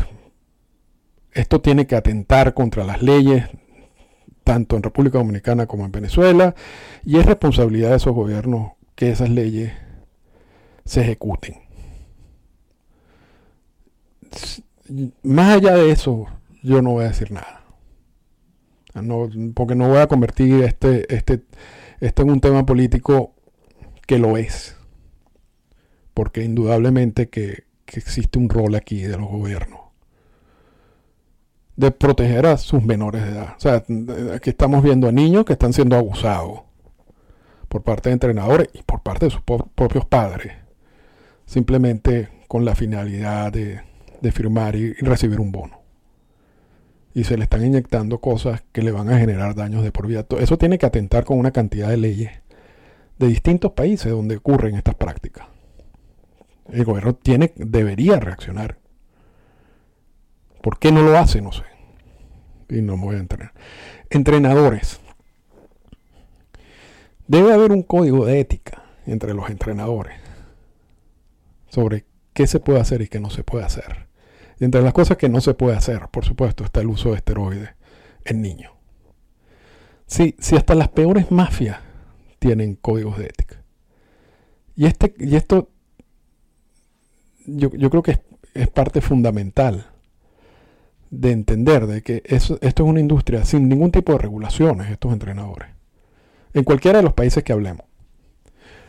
esto 1.32 1.60
tiene 1.60 1.86
que 1.86 1.96
atentar 1.96 2.54
contra 2.54 2.84
las 2.84 3.02
leyes, 3.02 3.44
tanto 4.44 4.76
en 4.76 4.82
República 4.82 5.18
Dominicana 5.18 5.66
como 5.66 5.84
en 5.84 5.92
Venezuela, 5.92 6.54
y 7.04 7.18
es 7.18 7.26
responsabilidad 7.26 7.90
de 7.90 7.96
esos 7.96 8.14
gobiernos 8.14 8.72
que 8.94 9.10
esas 9.10 9.30
leyes 9.30 9.72
se 10.84 11.02
ejecuten. 11.02 11.56
Más 15.22 15.56
allá 15.56 15.74
de 15.74 15.90
eso, 15.90 16.26
yo 16.62 16.82
no 16.82 16.92
voy 16.92 17.04
a 17.04 17.08
decir 17.08 17.30
nada. 17.30 17.64
porque 19.54 19.74
no 19.74 19.88
voy 19.88 19.98
a 19.98 20.06
convertir 20.06 20.62
este, 20.64 21.14
este, 21.14 21.44
este 22.00 22.22
en 22.22 22.30
un 22.30 22.40
tema 22.40 22.66
político 22.66 23.34
que 24.06 24.18
lo 24.18 24.36
es. 24.36 24.76
Porque 26.14 26.44
indudablemente 26.44 27.28
que, 27.28 27.64
existe 27.86 28.38
un 28.38 28.48
rol 28.48 28.74
aquí 28.74 29.02
de 29.02 29.18
los 29.18 29.28
gobiernos. 29.28 29.81
De 31.76 31.90
proteger 31.90 32.46
a 32.46 32.56
sus 32.58 32.82
menores 32.82 33.22
de 33.24 33.30
edad. 33.30 33.54
O 33.56 33.60
sea, 33.60 33.82
aquí 34.34 34.50
estamos 34.50 34.82
viendo 34.82 35.08
a 35.08 35.12
niños 35.12 35.44
que 35.44 35.54
están 35.54 35.72
siendo 35.72 35.96
abusados 35.96 36.62
por 37.68 37.82
parte 37.82 38.10
de 38.10 38.14
entrenadores 38.14 38.68
y 38.74 38.82
por 38.82 39.02
parte 39.02 39.26
de 39.26 39.30
sus 39.30 39.40
propios 39.40 40.04
padres. 40.04 40.52
Simplemente 41.46 42.28
con 42.46 42.66
la 42.66 42.74
finalidad 42.74 43.50
de, 43.50 43.80
firmar 44.30 44.76
y, 44.76 44.92
recibir 44.92 45.40
un 45.40 45.52
bono. 45.52 45.80
Y 47.14 47.24
se 47.24 47.38
le 47.38 47.44
están 47.44 47.64
inyectando 47.64 48.20
cosas 48.20 48.62
que 48.72 48.82
le 48.82 48.92
van 48.92 49.10
a 49.10 49.18
generar 49.18 49.54
daños 49.54 49.82
de 49.82 49.90
por 49.90 50.06
vida. 50.06 50.26
Eso 50.38 50.58
tiene 50.58 50.76
que 50.76 50.84
atentar 50.84 51.24
con 51.24 51.38
una 51.38 51.50
cantidad 51.50 51.88
de 51.88 51.96
leyes 51.96 52.30
de 53.18 53.26
distintos 53.26 53.72
países 53.72 54.12
donde 54.12 54.36
ocurren 54.36 54.74
estas 54.74 54.94
prácticas. 54.96 55.46
El 56.70 56.84
gobierno 56.84 57.14
tiene, 57.14 57.52
debería 57.56 58.20
reaccionar. 58.20 58.78
¿Por 60.62 60.78
qué 60.78 60.92
no 60.92 61.02
lo 61.02 61.16
hace? 61.16 61.40
No 61.40 61.52
sé. 61.52 61.62
Y 62.68 62.80
no 62.82 62.96
me 62.96 63.04
voy 63.04 63.16
a 63.16 63.20
entrenar. 63.20 63.52
Entrenadores. 64.10 65.00
Debe 67.26 67.52
haber 67.52 67.72
un 67.72 67.82
código 67.82 68.26
de 68.26 68.40
ética 68.40 68.82
entre 69.06 69.34
los 69.34 69.50
entrenadores 69.50 70.18
sobre 71.68 72.04
qué 72.32 72.46
se 72.46 72.60
puede 72.60 72.80
hacer 72.80 73.02
y 73.02 73.08
qué 73.08 73.20
no 73.20 73.30
se 73.30 73.44
puede 73.44 73.64
hacer. 73.64 74.06
Y 74.58 74.64
entre 74.64 74.82
las 74.82 74.92
cosas 74.92 75.16
que 75.16 75.28
no 75.28 75.40
se 75.40 75.54
puede 75.54 75.76
hacer, 75.76 76.08
por 76.10 76.24
supuesto, 76.24 76.64
está 76.64 76.80
el 76.80 76.88
uso 76.88 77.10
de 77.10 77.16
esteroides 77.16 77.70
en 78.24 78.42
niños. 78.42 78.72
Si, 80.06 80.36
si 80.38 80.56
hasta 80.56 80.74
las 80.74 80.88
peores 80.88 81.30
mafias 81.30 81.78
tienen 82.38 82.74
códigos 82.76 83.18
de 83.18 83.26
ética. 83.26 83.62
Y, 84.74 84.86
este, 84.86 85.14
y 85.18 85.36
esto 85.36 85.72
yo, 87.46 87.70
creo 87.70 88.02
que 88.02 88.20
es, 88.54 88.68
parte 88.68 89.00
fundamental 89.00 89.91
de 91.12 91.30
entender 91.30 91.86
de 91.86 92.00
que 92.02 92.22
esto 92.24 92.58
es 92.60 92.80
una 92.80 92.98
industria 92.98 93.44
sin 93.44 93.68
ningún 93.68 93.92
tipo 93.92 94.12
de 94.12 94.18
regulaciones, 94.18 94.90
estos 94.90 95.12
entrenadores. 95.12 95.68
En 96.54 96.64
cualquiera 96.64 96.98
de 96.98 97.04
los 97.04 97.12
países 97.12 97.44
que 97.44 97.52
hablemos. 97.52 97.84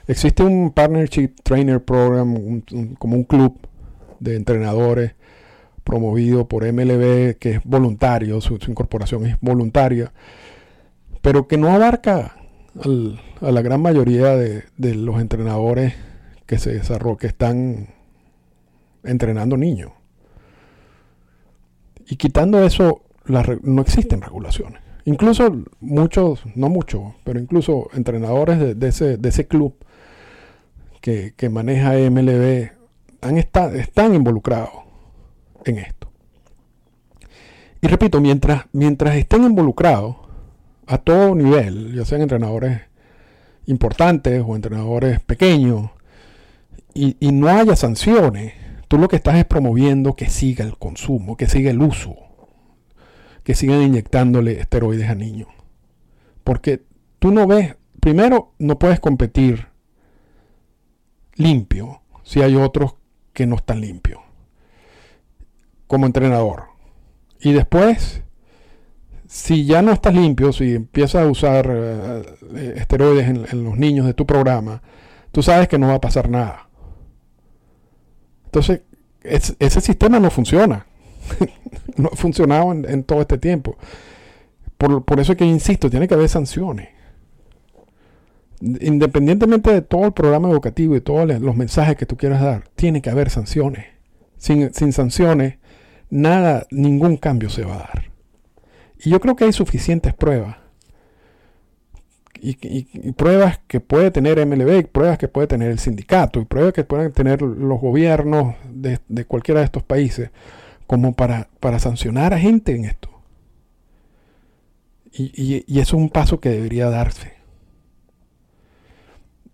Existe 0.08 0.42
un 0.42 0.72
Partnership 0.72 1.34
Trainer 1.44 1.84
Program, 1.84 2.62
como 2.98 3.18
un 3.18 3.24
club 3.26 3.60
de 4.22 4.38
entrenadores 4.38 5.16
promovido 5.84 6.48
por 6.48 6.64
MLB, 6.64 7.36
que 7.38 7.52
es 7.52 7.64
voluntario, 7.66 8.40
su 8.40 8.58
incorporación 8.68 9.26
es 9.26 9.38
voluntaria, 9.42 10.14
pero 11.22 11.48
que 11.48 11.58
no 11.58 11.74
abarca 11.74 12.38
a 13.42 13.52
la 13.52 13.62
gran 13.62 13.82
mayoría 13.82 14.36
de, 14.38 14.64
los 14.78 15.20
entrenadores 15.20 15.94
que 16.46 16.58
se 16.58 16.82
que 17.20 17.28
están 17.28 17.90
entrenando 19.04 19.58
niños. 19.58 19.92
Y 22.08 22.16
quitando 22.18 22.64
eso, 22.64 23.02
no 23.26 23.82
existen 23.82 24.22
regulaciones. 24.22 24.82
Incluso 25.06 25.64
muchos, 25.82 26.42
no 26.56 26.70
muchos, 26.70 27.14
pero 27.24 27.40
incluso 27.40 27.90
entrenadores 27.94 28.80
de, 28.80 28.88
ese, 28.88 29.18
de 29.18 29.30
ese, 29.30 29.48
club 29.48 29.76
que, 31.02 31.34
maneja 31.50 31.94
MLB 31.94 32.72
han 33.22 33.38
están 33.38 34.16
involucrados 34.16 34.72
en 35.66 35.78
esto. 35.80 36.10
Y 37.82 37.88
repito, 37.88 38.22
mientras, 38.22 38.66
mientras 38.72 39.16
estén 39.16 39.44
involucrados, 39.44 40.16
a 40.88 40.98
todo 40.98 41.36
nivel, 41.36 41.94
ya 41.94 42.06
sean 42.06 42.22
entrenadores 42.22 42.82
importantes 43.66 44.42
o 44.46 44.56
entrenadores 44.56 45.20
pequeños, 45.20 45.90
y, 46.94 47.16
no 47.32 47.50
haya 47.50 47.76
sanciones, 47.76 48.54
tú 48.94 49.00
lo 49.00 49.08
que 49.08 49.16
estás 49.16 49.38
es 49.38 49.46
promoviendo 49.46 50.16
que 50.16 50.30
siga 50.30 50.64
el 50.64 50.78
consumo, 50.78 51.36
que 51.36 51.48
siga 51.48 51.72
el 51.72 51.82
uso, 51.82 52.16
que 53.44 53.56
sigan 53.56 53.82
inyectándole 53.82 54.60
esteroides 54.60 55.10
a 55.10 55.16
niños. 55.16 55.48
Porque 56.44 56.84
tú 57.18 57.32
no 57.32 57.48
ves, 57.48 57.76
primero 58.00 58.54
no 58.60 58.78
puedes 58.78 59.00
competir 59.00 59.70
limpio 61.34 62.04
si 62.22 62.44
hay 62.44 62.56
otros 62.56 62.94
que 63.34 63.48
no 63.48 63.56
están 63.56 63.82
limpios 63.82 64.22
como 65.88 66.06
entrenador. 66.06 66.66
Y 67.42 67.52
después 67.52 68.22
si 69.26 69.66
ya 69.66 69.82
no 69.82 69.92
estás 69.92 70.14
limpio, 70.14 70.54
si 70.54 70.76
empiezas 70.76 71.24
a 71.24 71.28
usar 71.28 71.68
eh, 71.68 72.22
eh, 72.58 72.74
esteroides 72.78 73.28
en, 73.28 73.64
los 73.64 73.76
niños 73.76 74.06
de 74.06 74.14
tu 74.14 74.28
programa, 74.28 74.84
tú 75.32 75.42
sabes 75.42 75.68
que 75.68 75.80
no 75.80 75.88
va 75.88 75.96
a 75.96 76.02
pasar 76.02 76.30
nada. 76.30 76.70
Entonces, 78.54 78.82
ese 79.24 79.82
sistema 79.82 80.20
no 80.20 80.30
funciona. 80.30 80.86
no 81.98 82.10
ha 82.14 82.16
funcionado 82.16 82.72
en, 82.72 83.04
todo 83.04 83.22
este 83.22 83.40
tiempo. 83.40 83.78
Por, 84.78 85.20
eso 85.20 85.32
es 85.32 85.38
que 85.40 85.46
insisto, 85.46 85.90
tiene 85.90 86.08
que 86.08 86.14
haber 86.14 86.30
sanciones. 86.30 86.90
Independientemente 88.62 89.74
de 89.74 89.82
todo 89.82 90.06
el 90.06 90.14
programa 90.14 90.52
educativo 90.52 90.96
y 90.96 91.02
todos 91.02 91.28
los 91.42 91.56
mensajes 91.56 91.98
que 91.98 92.06
tú 92.06 92.16
quieras 92.16 92.42
dar, 92.42 92.66
tiene 92.76 93.02
que 93.02 93.10
haber 93.10 93.32
sanciones. 93.32 93.86
Sin, 94.38 94.72
sin 94.72 94.94
sanciones, 94.94 95.56
nada, 96.12 96.68
ningún 96.70 97.18
cambio 97.18 97.50
se 97.50 97.66
va 97.66 97.74
a 97.74 97.80
dar. 97.80 98.12
Y 99.04 99.10
yo 99.10 99.20
creo 99.20 99.36
que 99.36 99.46
hay 99.46 99.54
suficientes 99.54 100.14
pruebas 100.14 100.58
y, 102.44 103.12
pruebas 103.14 103.60
que 103.68 103.80
puede 103.80 104.12
tener 104.12 104.46
MLB, 104.46 104.88
pruebas 104.88 105.18
que 105.18 105.30
puede 105.30 105.48
tener 105.48 105.72
el 105.72 105.80
sindicato, 105.80 106.42
y 106.42 106.46
pruebas 106.46 106.74
que 106.74 106.84
pueden 106.84 107.14
tener 107.14 107.42
los 107.42 107.80
gobiernos 107.80 108.56
de, 108.70 109.00
cualquiera 109.26 109.62
de 109.62 109.66
estos 109.66 109.84
países, 109.84 110.30
como 110.86 111.14
para, 111.14 111.48
para 111.62 111.80
sancionar 111.80 112.34
a 112.34 112.40
gente 112.40 112.76
en 112.76 112.86
esto. 112.86 113.10
Y, 115.14 115.64
y, 115.68 115.80
eso 115.80 115.96
es 115.96 116.02
un 116.02 116.10
paso 116.10 116.42
que 116.42 116.50
debería 116.50 116.90
darse. 116.90 117.34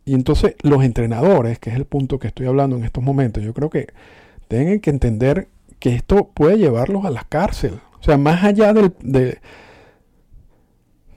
Y 0.05 0.15
entonces 0.15 0.55
los 0.63 0.83
entrenadores, 0.83 1.59
que 1.59 1.69
es 1.69 1.75
el 1.75 1.85
punto 1.85 2.17
que 2.17 2.27
estoy 2.27 2.47
hablando 2.47 2.75
en 2.75 2.85
estos 2.85 3.03
momentos, 3.03 3.43
yo 3.43 3.53
creo 3.53 3.69
que 3.69 3.87
tienen 4.47 4.79
que 4.79 4.89
entender 4.89 5.47
que 5.77 5.93
esto 5.93 6.29
puede 6.33 6.57
llevarlos 6.57 7.05
a 7.05 7.11
la 7.11 7.23
cárcel. 7.29 7.79
O 7.99 8.03
sea, 8.03 8.17
más 8.17 8.43
allá 8.43 8.73
del, 8.73 8.93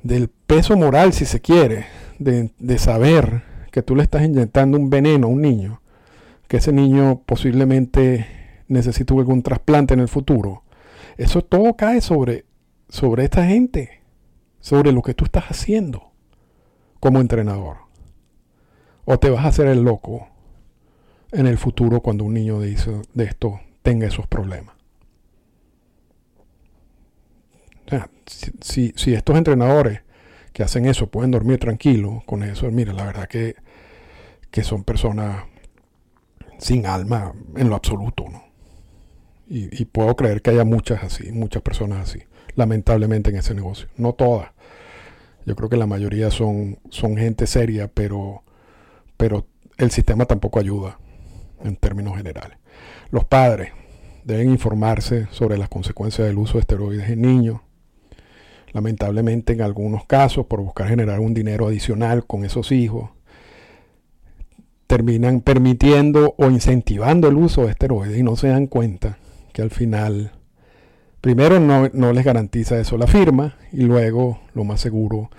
del 0.03 0.29
peso 0.55 0.77
moral, 0.77 1.15
si 1.15 1.25
se 1.25 1.41
quiere, 1.41 1.87
de, 2.19 2.51
de 2.59 2.77
saber 2.77 3.43
que 3.71 3.83
tú 3.83 3.97
le 3.97 4.03
estás 4.03 4.23
inyectando 4.23 4.77
un 4.77 4.91
veneno 4.91 5.27
a 5.27 5.31
un 5.31 5.41
niño, 5.41 5.81
que 6.47 6.59
ese 6.59 6.75
niño 6.75 7.23
posiblemente 7.25 8.27
necesite 8.69 9.15
algún 9.15 9.43
trasplante 9.43 9.95
en 9.95 10.01
el 10.01 10.09
futuro. 10.09 10.63
Eso 11.17 11.41
todo 11.41 11.75
cae 11.75 12.03
sobre, 12.03 12.45
sobre 12.91 13.25
esta 13.25 13.47
gente, 13.47 14.03
sobre 14.61 14.93
lo 14.93 15.01
que 15.01 15.15
tú 15.15 15.25
estás 15.25 15.45
haciendo 15.45 16.13
como 17.01 17.23
entrenador. 17.23 17.79
O 19.07 19.19
te 19.19 19.31
vas 19.31 19.47
a 19.47 19.49
hacer 19.49 19.69
el 19.69 19.83
loco 19.83 20.29
en 21.31 21.47
el 21.47 21.57
futuro 21.57 22.03
cuando 22.03 22.25
un 22.25 22.35
niño 22.35 22.61
de, 22.61 22.77
de 23.15 23.25
esto 23.25 23.59
tenga 23.83 24.07
esos 24.07 24.27
problemas. 24.27 24.75
si, 28.61 28.93
si, 28.97 29.15
estos 29.15 29.37
entrenadores 29.37 30.03
que 30.53 30.63
hacen 30.63 30.87
eso 30.87 31.09
pueden 31.09 31.31
dormir 31.31 31.59
tranquilos 31.59 32.23
con 32.25 32.43
eso, 32.43 32.71
mira, 32.71 32.93
la 32.93 33.05
verdad 33.05 33.29
que, 33.29 33.57
que 34.51 34.63
son 34.63 34.85
personas 34.85 35.45
sin 36.59 36.87
alma 36.87 37.33
en 37.57 37.69
lo 37.69 37.77
absoluto, 37.77 38.25
¿no? 38.31 38.45
Y, 39.55 39.85
puedo 39.85 40.17
creer 40.17 40.41
que 40.41 40.49
haya 40.49 40.65
muchas 40.65 41.05
así, 41.05 41.31
muchas 41.31 41.61
personas 41.61 42.09
así, 42.09 42.23
lamentablemente 42.55 43.29
en 43.29 43.37
ese 43.37 43.55
negocio. 43.55 43.87
No 43.99 44.15
todas. 44.15 44.51
Yo 45.45 45.55
creo 45.57 45.69
que 45.69 45.77
la 45.77 45.87
mayoría 45.87 46.31
son, 46.31 46.79
son 46.89 47.19
gente 47.19 47.47
seria, 47.47 47.89
pero, 47.89 48.45
pero 49.19 49.47
el 49.77 49.91
sistema 49.91 50.25
tampoco 50.25 50.59
ayuda 50.59 50.99
en 51.63 51.77
términos 51.77 52.17
generales. 52.17 52.57
Los 53.11 53.27
padres 53.27 53.73
deben 54.25 54.49
informarse 54.49 55.27
sobre 55.33 55.59
las 55.59 55.69
consecuencias 55.69 56.27
del 56.27 56.39
uso 56.39 56.55
de 56.55 56.61
esteroides 56.61 57.11
en 57.11 57.21
niños. 57.21 57.61
Lamentablemente 58.73 59.53
en 59.53 59.63
algunos 59.63 60.07
casos, 60.07 60.47
por 60.47 60.61
buscar 60.61 60.89
generar 60.89 61.21
un 61.21 61.35
dinero 61.35 61.67
adicional 61.69 62.27
con 62.27 62.45
esos 62.45 62.73
hijos, 62.73 63.11
terminan 64.87 65.41
permitiendo 65.41 66.35
o 66.37 66.51
incentivando 66.51 67.29
el 67.29 67.37
uso 67.37 67.63
de 67.63 67.71
esteroides 67.71 68.19
y 68.19 68.23
no 68.23 68.37
se 68.37 68.49
dan 68.49 68.67
cuenta 68.67 69.19
que 69.53 69.63
al 69.63 69.71
final, 69.71 70.33
primero 71.21 71.61
no, 71.61 71.89
no 71.93 72.13
les 72.13 72.25
garantiza 72.25 72.79
eso 72.79 72.99
la 72.99 73.07
firma 73.07 73.57
y 73.73 73.83
luego 73.83 74.41
lo 74.55 74.65
más 74.65 74.81
seguro 74.81 75.31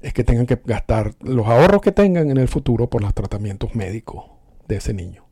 es 0.00 0.12
que 0.12 0.24
tengan 0.24 0.46
que 0.46 0.60
gastar 0.64 1.14
los 1.20 1.46
ahorros 1.46 1.80
que 1.80 1.92
tengan 1.92 2.30
en 2.30 2.36
el 2.36 2.48
futuro 2.48 2.88
por 2.88 3.02
los 3.02 3.12
tratamientos 3.12 3.74
médicos 3.74 4.24
de 4.68 4.76
ese 4.76 4.94
niño. 4.94 5.24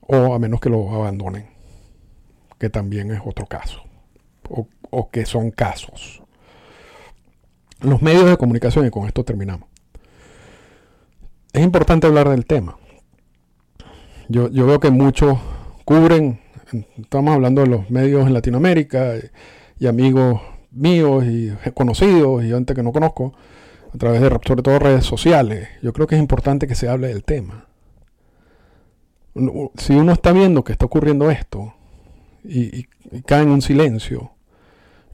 O 0.00 0.34
a 0.34 0.38
menos 0.38 0.60
que 0.60 0.70
lo 0.70 0.90
abandonen, 0.94 1.46
que 2.58 2.70
también 2.70 3.10
es 3.10 3.20
otro 3.24 3.46
caso, 3.46 3.82
que 5.10 5.26
son 5.26 5.50
casos. 5.50 6.22
Los 7.80 8.02
medios 8.02 8.24
de 8.26 8.36
comunicación, 8.36 8.86
y 8.86 8.90
con 8.90 9.06
esto 9.06 9.24
terminamos. 9.24 9.68
Es 11.52 11.62
importante 11.62 12.06
hablar 12.06 12.28
del 12.28 12.46
tema. 12.46 12.76
Yo, 14.28 14.50
veo 14.50 14.80
que 14.80 14.90
muchos 14.90 15.38
cubren, 15.84 16.40
estamos 16.98 17.34
hablando 17.34 17.62
de 17.62 17.68
los 17.68 17.90
medios 17.90 18.26
en 18.26 18.34
Latinoamérica 18.34 19.14
y, 19.78 19.86
amigos 19.86 20.40
míos 20.70 21.24
y 21.24 21.52
conocidos 21.72 22.44
y 22.44 22.48
gente 22.48 22.74
que 22.74 22.82
no 22.82 22.92
conozco, 22.92 23.34
a 23.94 23.98
través 23.98 24.20
de 24.20 24.28
sobre 24.28 24.62
todo 24.62 24.78
redes 24.78 25.04
sociales. 25.04 25.68
Yo 25.82 25.92
creo 25.92 26.06
que 26.06 26.16
es 26.16 26.20
importante 26.20 26.66
que 26.66 26.74
se 26.74 26.88
hable 26.88 27.08
del 27.08 27.24
tema 27.24 27.66
si 29.76 29.92
uno 29.94 30.12
está 30.12 30.32
viendo 30.32 30.64
que 30.64 30.72
está 30.72 30.86
ocurriendo 30.86 31.30
esto 31.30 31.74
y, 32.44 32.84
cae 33.24 33.42
en 33.42 33.50
un 33.50 33.62
silencio 33.62 34.32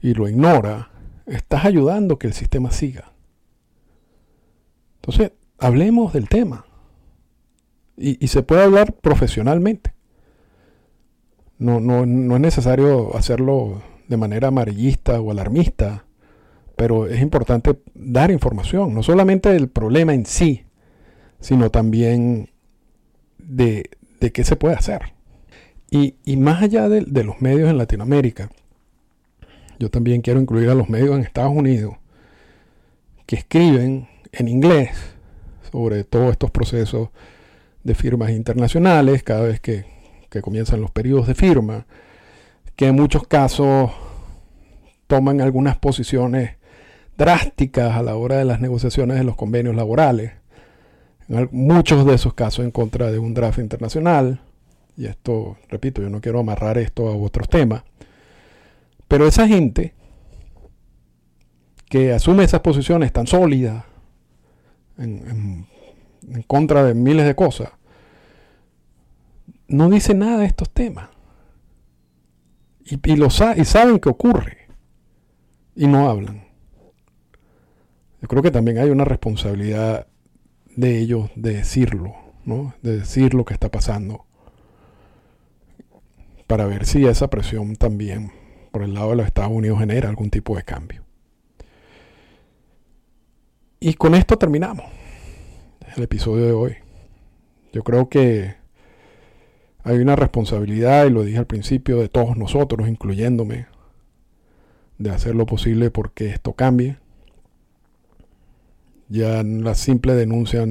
y 0.03 0.13
lo 0.13 0.27
ignora, 0.27 0.91
estás 1.25 1.65
ayudando 1.65 2.19
que 2.19 2.27
el 2.27 2.33
sistema 2.33 2.69
siga. 2.69 3.13
Entonces, 4.97 5.31
hablemos 5.57 6.13
del 6.13 6.29
tema. 6.29 6.65
Y, 7.97 8.27
se 8.27 8.43
puede 8.43 8.63
hablar 8.63 8.93
profesionalmente. 8.93 9.93
No, 11.57 11.79
no, 11.79 12.05
no, 12.05 12.35
es 12.35 12.41
necesario 12.41 13.15
hacerlo 13.15 13.81
de 14.07 14.17
manera 14.17 14.49
amarillista 14.49 15.21
o 15.21 15.31
alarmista, 15.31 16.05
pero 16.75 17.07
es 17.07 17.21
importante 17.21 17.79
dar 17.95 18.29
información, 18.29 18.93
no 18.93 19.03
solamente 19.03 19.49
del 19.49 19.69
problema 19.69 20.13
en 20.13 20.25
sí, 20.25 20.65
sino 21.39 21.69
también 21.69 22.49
de, 23.37 23.89
de 24.19 24.31
qué 24.31 24.43
se 24.43 24.55
puede 24.55 24.75
hacer. 24.75 25.13
Y, 25.93 26.37
más 26.37 26.63
allá 26.63 26.89
de, 26.89 27.23
los 27.23 27.39
medios 27.39 27.69
en 27.69 27.77
Latinoamérica, 27.77 28.49
yo 29.83 29.89
también 29.89 30.21
quiero 30.21 30.39
incluir 30.39 30.69
a 30.69 30.75
los 30.75 30.87
medios 30.87 31.13
en 31.13 31.23
Estados 31.23 31.51
Unidos 31.53 31.95
que 33.25 33.35
escriben 33.35 34.07
en 34.31 34.47
inglés 34.47 34.91
sobre 35.73 36.05
todos 36.05 36.31
estos 36.31 36.51
procesos 36.51 37.09
de 37.83 37.93
firmas 37.93 38.31
internacionales, 38.31 39.23
cada 39.23 39.41
vez 39.41 39.59
que, 39.59 39.83
que 40.29 40.41
comienzan 40.41 40.79
los 40.79 40.89
periodos 40.89 41.27
de 41.27 41.35
firma, 41.35 41.85
que 42.77 42.87
en 42.87 42.95
muchos 42.95 43.27
casos 43.27 43.91
toman 45.07 45.41
algunas 45.41 45.75
posiciones 45.75 46.51
drásticas 47.17 47.97
a 47.97 48.03
la 48.03 48.15
hora 48.15 48.37
de 48.37 48.45
las 48.45 48.61
negociaciones 48.61 49.17
de 49.17 49.25
los 49.25 49.35
convenios 49.35 49.75
laborales 49.75 50.31
en 51.27 51.49
muchos 51.51 52.05
de 52.05 52.13
esos 52.13 52.33
casos 52.33 52.63
en 52.63 52.71
contra 52.71 53.11
de 53.11 53.19
un 53.19 53.33
draft 53.33 53.59
internacional. 53.59 54.39
Y 54.95 55.07
esto, 55.07 55.57
repito, 55.67 56.01
yo 56.01 56.09
no 56.09 56.21
quiero 56.21 56.39
amarrar 56.39 56.77
esto 56.77 57.09
a 57.09 57.17
otros 57.17 57.49
temas. 57.49 57.83
Pero 59.13 59.27
esa 59.27 59.47
gente 59.47 59.93
que 61.87 62.13
asume 62.13 62.45
esas 62.45 62.61
posiciones 62.61 63.13
tan 63.13 63.27
sólidas 63.27 63.85
en, 64.97 65.67
contra 66.47 66.83
de 66.83 66.95
miles 66.95 67.27
de 67.27 67.35
cosas, 67.35 67.69
no 69.67 69.91
dice 69.91 70.15
nada 70.15 70.39
de 70.39 70.45
estos 70.47 70.67
temas. 70.71 71.09
Y, 72.85 72.97
lo 73.15 73.27
y 73.27 73.65
saben 73.65 73.99
que 73.99 74.09
ocurre. 74.09 74.57
Y 75.75 75.85
no 75.85 76.09
hablan. 76.09 76.47
Yo 78.19 78.27
creo 78.27 78.41
que 78.41 78.49
también 78.49 78.79
hay 78.79 78.89
una 78.89 79.05
responsabilidad 79.05 80.07
de 80.75 80.97
ellos 80.97 81.29
de 81.35 81.53
decirlo, 81.53 82.15
¿no? 82.45 82.73
de 82.81 82.97
decir 82.97 83.35
lo 83.35 83.45
que 83.45 83.53
está 83.53 83.69
pasando, 83.69 84.25
para 86.47 86.65
ver 86.65 86.87
si 86.87 87.05
esa 87.05 87.29
presión 87.29 87.75
también 87.75 88.41
por 88.73 88.81
el 88.81 88.95
lado 88.95 89.11
de 89.11 89.17
los 89.17 89.27
Estados 89.27 89.51
Unidos 89.51 89.77
genera 89.77 90.09
algún 90.09 90.31
tipo 90.31 90.55
de 90.55 90.63
cambio. 90.63 91.03
Y 93.79 93.93
con 93.93 94.15
esto 94.15 94.35
terminamos 94.39 94.87
el 95.95 96.01
episodio 96.01 96.47
de 96.47 96.51
hoy. 96.53 96.75
Yo 97.71 97.83
creo 97.83 98.09
que 98.09 98.55
hay 99.83 99.97
una 99.97 100.15
responsabilidad, 100.15 101.05
y 101.05 101.11
lo 101.11 101.23
dije 101.23 101.37
al 101.37 101.45
principio, 101.45 101.99
de 101.99 102.09
todos 102.09 102.35
nosotros, 102.35 102.89
incluyéndome, 102.89 103.67
de 104.97 105.11
hacer 105.11 105.35
lo 105.35 105.45
posible 105.45 105.91
porque 105.91 106.29
esto 106.29 106.53
cambie. 106.53 106.97
Ya 109.07 109.43
la 109.43 109.75
simple 109.75 110.15
denuncia 110.15 110.65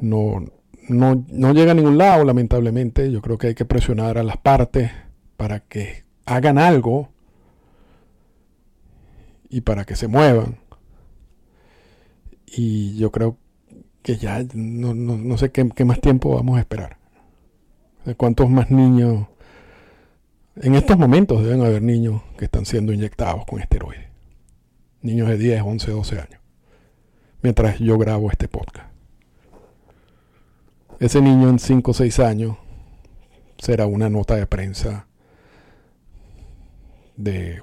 no, 0.00 0.44
no, 0.88 1.52
llega 1.52 1.70
a 1.70 1.74
ningún 1.76 1.96
lado, 1.96 2.24
lamentablemente. 2.24 3.12
Yo 3.12 3.22
creo 3.22 3.38
que 3.38 3.46
hay 3.46 3.54
que 3.54 3.64
presionar 3.64 4.18
a 4.18 4.24
las 4.24 4.38
partes 4.38 4.90
para 5.36 5.60
que 5.60 6.07
hagan 6.28 6.58
algo 6.58 7.08
y 9.48 9.62
para 9.62 9.84
que 9.84 9.96
se 9.96 10.08
muevan. 10.08 10.58
Y 12.46 12.96
yo 12.96 13.10
creo 13.10 13.36
que 14.02 14.16
ya 14.16 14.44
no, 14.54 15.38
sé 15.38 15.50
qué, 15.50 15.68
qué, 15.74 15.84
más 15.84 16.00
tiempo 16.00 16.34
vamos 16.34 16.56
a 16.56 16.60
esperar. 16.60 16.96
¿Cuántos 18.16 18.48
más 18.48 18.70
niños? 18.70 19.26
En 20.56 20.74
estos 20.74 20.98
momentos 20.98 21.42
deben 21.42 21.60
haber 21.60 21.82
niños 21.82 22.22
que 22.38 22.46
están 22.46 22.64
siendo 22.64 22.92
inyectados 22.92 23.44
con 23.44 23.60
esteroides. 23.60 24.08
Niños 25.02 25.28
de 25.28 25.36
10, 25.36 25.62
11, 25.62 25.90
12 25.90 26.20
años 26.20 26.38
mientras 27.42 27.78
yo 27.78 27.98
grabo 27.98 28.30
este 28.30 28.48
podcast. 28.48 28.88
Ese 31.00 31.20
niño 31.20 31.48
en 31.48 31.58
5 31.58 31.90
o 31.90 31.94
6 31.94 32.18
años 32.20 32.56
será 33.58 33.86
una 33.86 34.08
nota 34.08 34.34
de 34.34 34.46
prensa 34.46 35.07
de, 37.18 37.60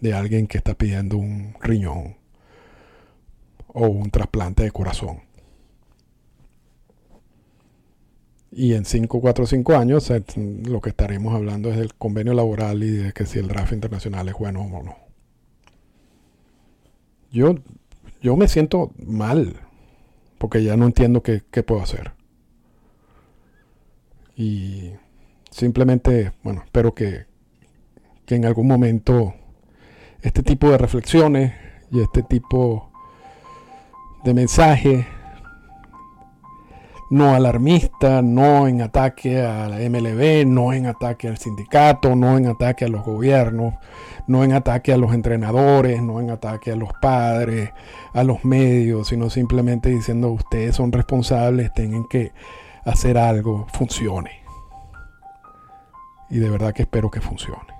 de 0.00 0.14
alguien 0.14 0.48
que 0.48 0.58
está 0.58 0.74
pidiendo 0.74 1.16
un 1.18 1.54
riñón 1.60 2.16
o 3.68 3.86
un 3.86 4.10
trasplante 4.10 4.64
de 4.64 4.72
corazón. 4.72 5.20
Y 8.50 8.74
en 8.74 8.84
5, 8.84 9.20
4, 9.20 9.46
5 9.46 9.76
años 9.76 10.12
lo 10.64 10.80
que 10.80 10.90
estaremos 10.90 11.34
hablando 11.34 11.70
es 11.70 11.76
del 11.76 11.94
convenio 11.94 12.34
laboral 12.34 12.82
y 12.82 12.90
de 12.90 13.12
que 13.12 13.26
si 13.26 13.38
el 13.38 13.46
draft 13.46 13.72
internacional 13.72 14.28
es 14.28 14.34
bueno 14.34 14.62
o 14.62 14.82
no. 14.82 14.96
Yo, 17.30 17.54
yo 18.20 18.36
me 18.36 18.48
siento 18.48 18.90
mal 18.98 19.54
porque 20.38 20.64
ya 20.64 20.76
no 20.76 20.86
entiendo 20.86 21.22
qué, 21.22 21.42
qué 21.48 21.62
puedo 21.62 21.82
hacer. 21.82 22.12
Y 24.34 24.92
simplemente, 25.50 26.32
bueno, 26.42 26.62
espero 26.64 26.94
que, 26.94 27.29
que 28.26 28.36
en 28.36 28.44
algún 28.44 28.66
momento 28.66 29.34
este 30.22 30.42
tipo 30.42 30.70
de 30.70 30.78
reflexiones 30.78 31.52
y 31.90 32.00
este 32.00 32.22
tipo 32.22 32.90
de 34.24 34.34
mensajes 34.34 35.06
no 37.10 37.34
alarmista, 37.34 38.22
no 38.22 38.68
en 38.68 38.82
ataque 38.82 39.42
a 39.42 39.68
la 39.68 39.78
MLB, 39.78 40.46
no 40.46 40.72
en 40.72 40.86
ataque 40.86 41.26
al 41.26 41.38
sindicato, 41.38 42.14
no 42.14 42.38
en 42.38 42.46
ataque 42.46 42.84
a 42.84 42.88
los 42.88 43.04
gobiernos, 43.04 43.74
no 44.28 44.44
en 44.44 44.52
ataque 44.52 44.92
a 44.92 44.96
los 44.96 45.12
entrenadores, 45.12 46.00
no 46.02 46.20
en 46.20 46.30
ataque 46.30 46.70
a 46.70 46.76
los 46.76 46.90
padres, 47.02 47.72
a 48.14 48.22
los 48.22 48.44
medios, 48.44 49.08
sino 49.08 49.28
simplemente 49.28 49.90
diciendo 49.90 50.30
ustedes 50.30 50.76
son 50.76 50.92
responsables, 50.92 51.74
tienen 51.74 52.04
que 52.04 52.32
hacer 52.84 53.18
algo, 53.18 53.66
funcione. 53.72 54.44
Y 56.30 56.38
de 56.38 56.48
verdad 56.48 56.72
que 56.72 56.82
espero 56.82 57.10
que 57.10 57.20
funcione. 57.20 57.79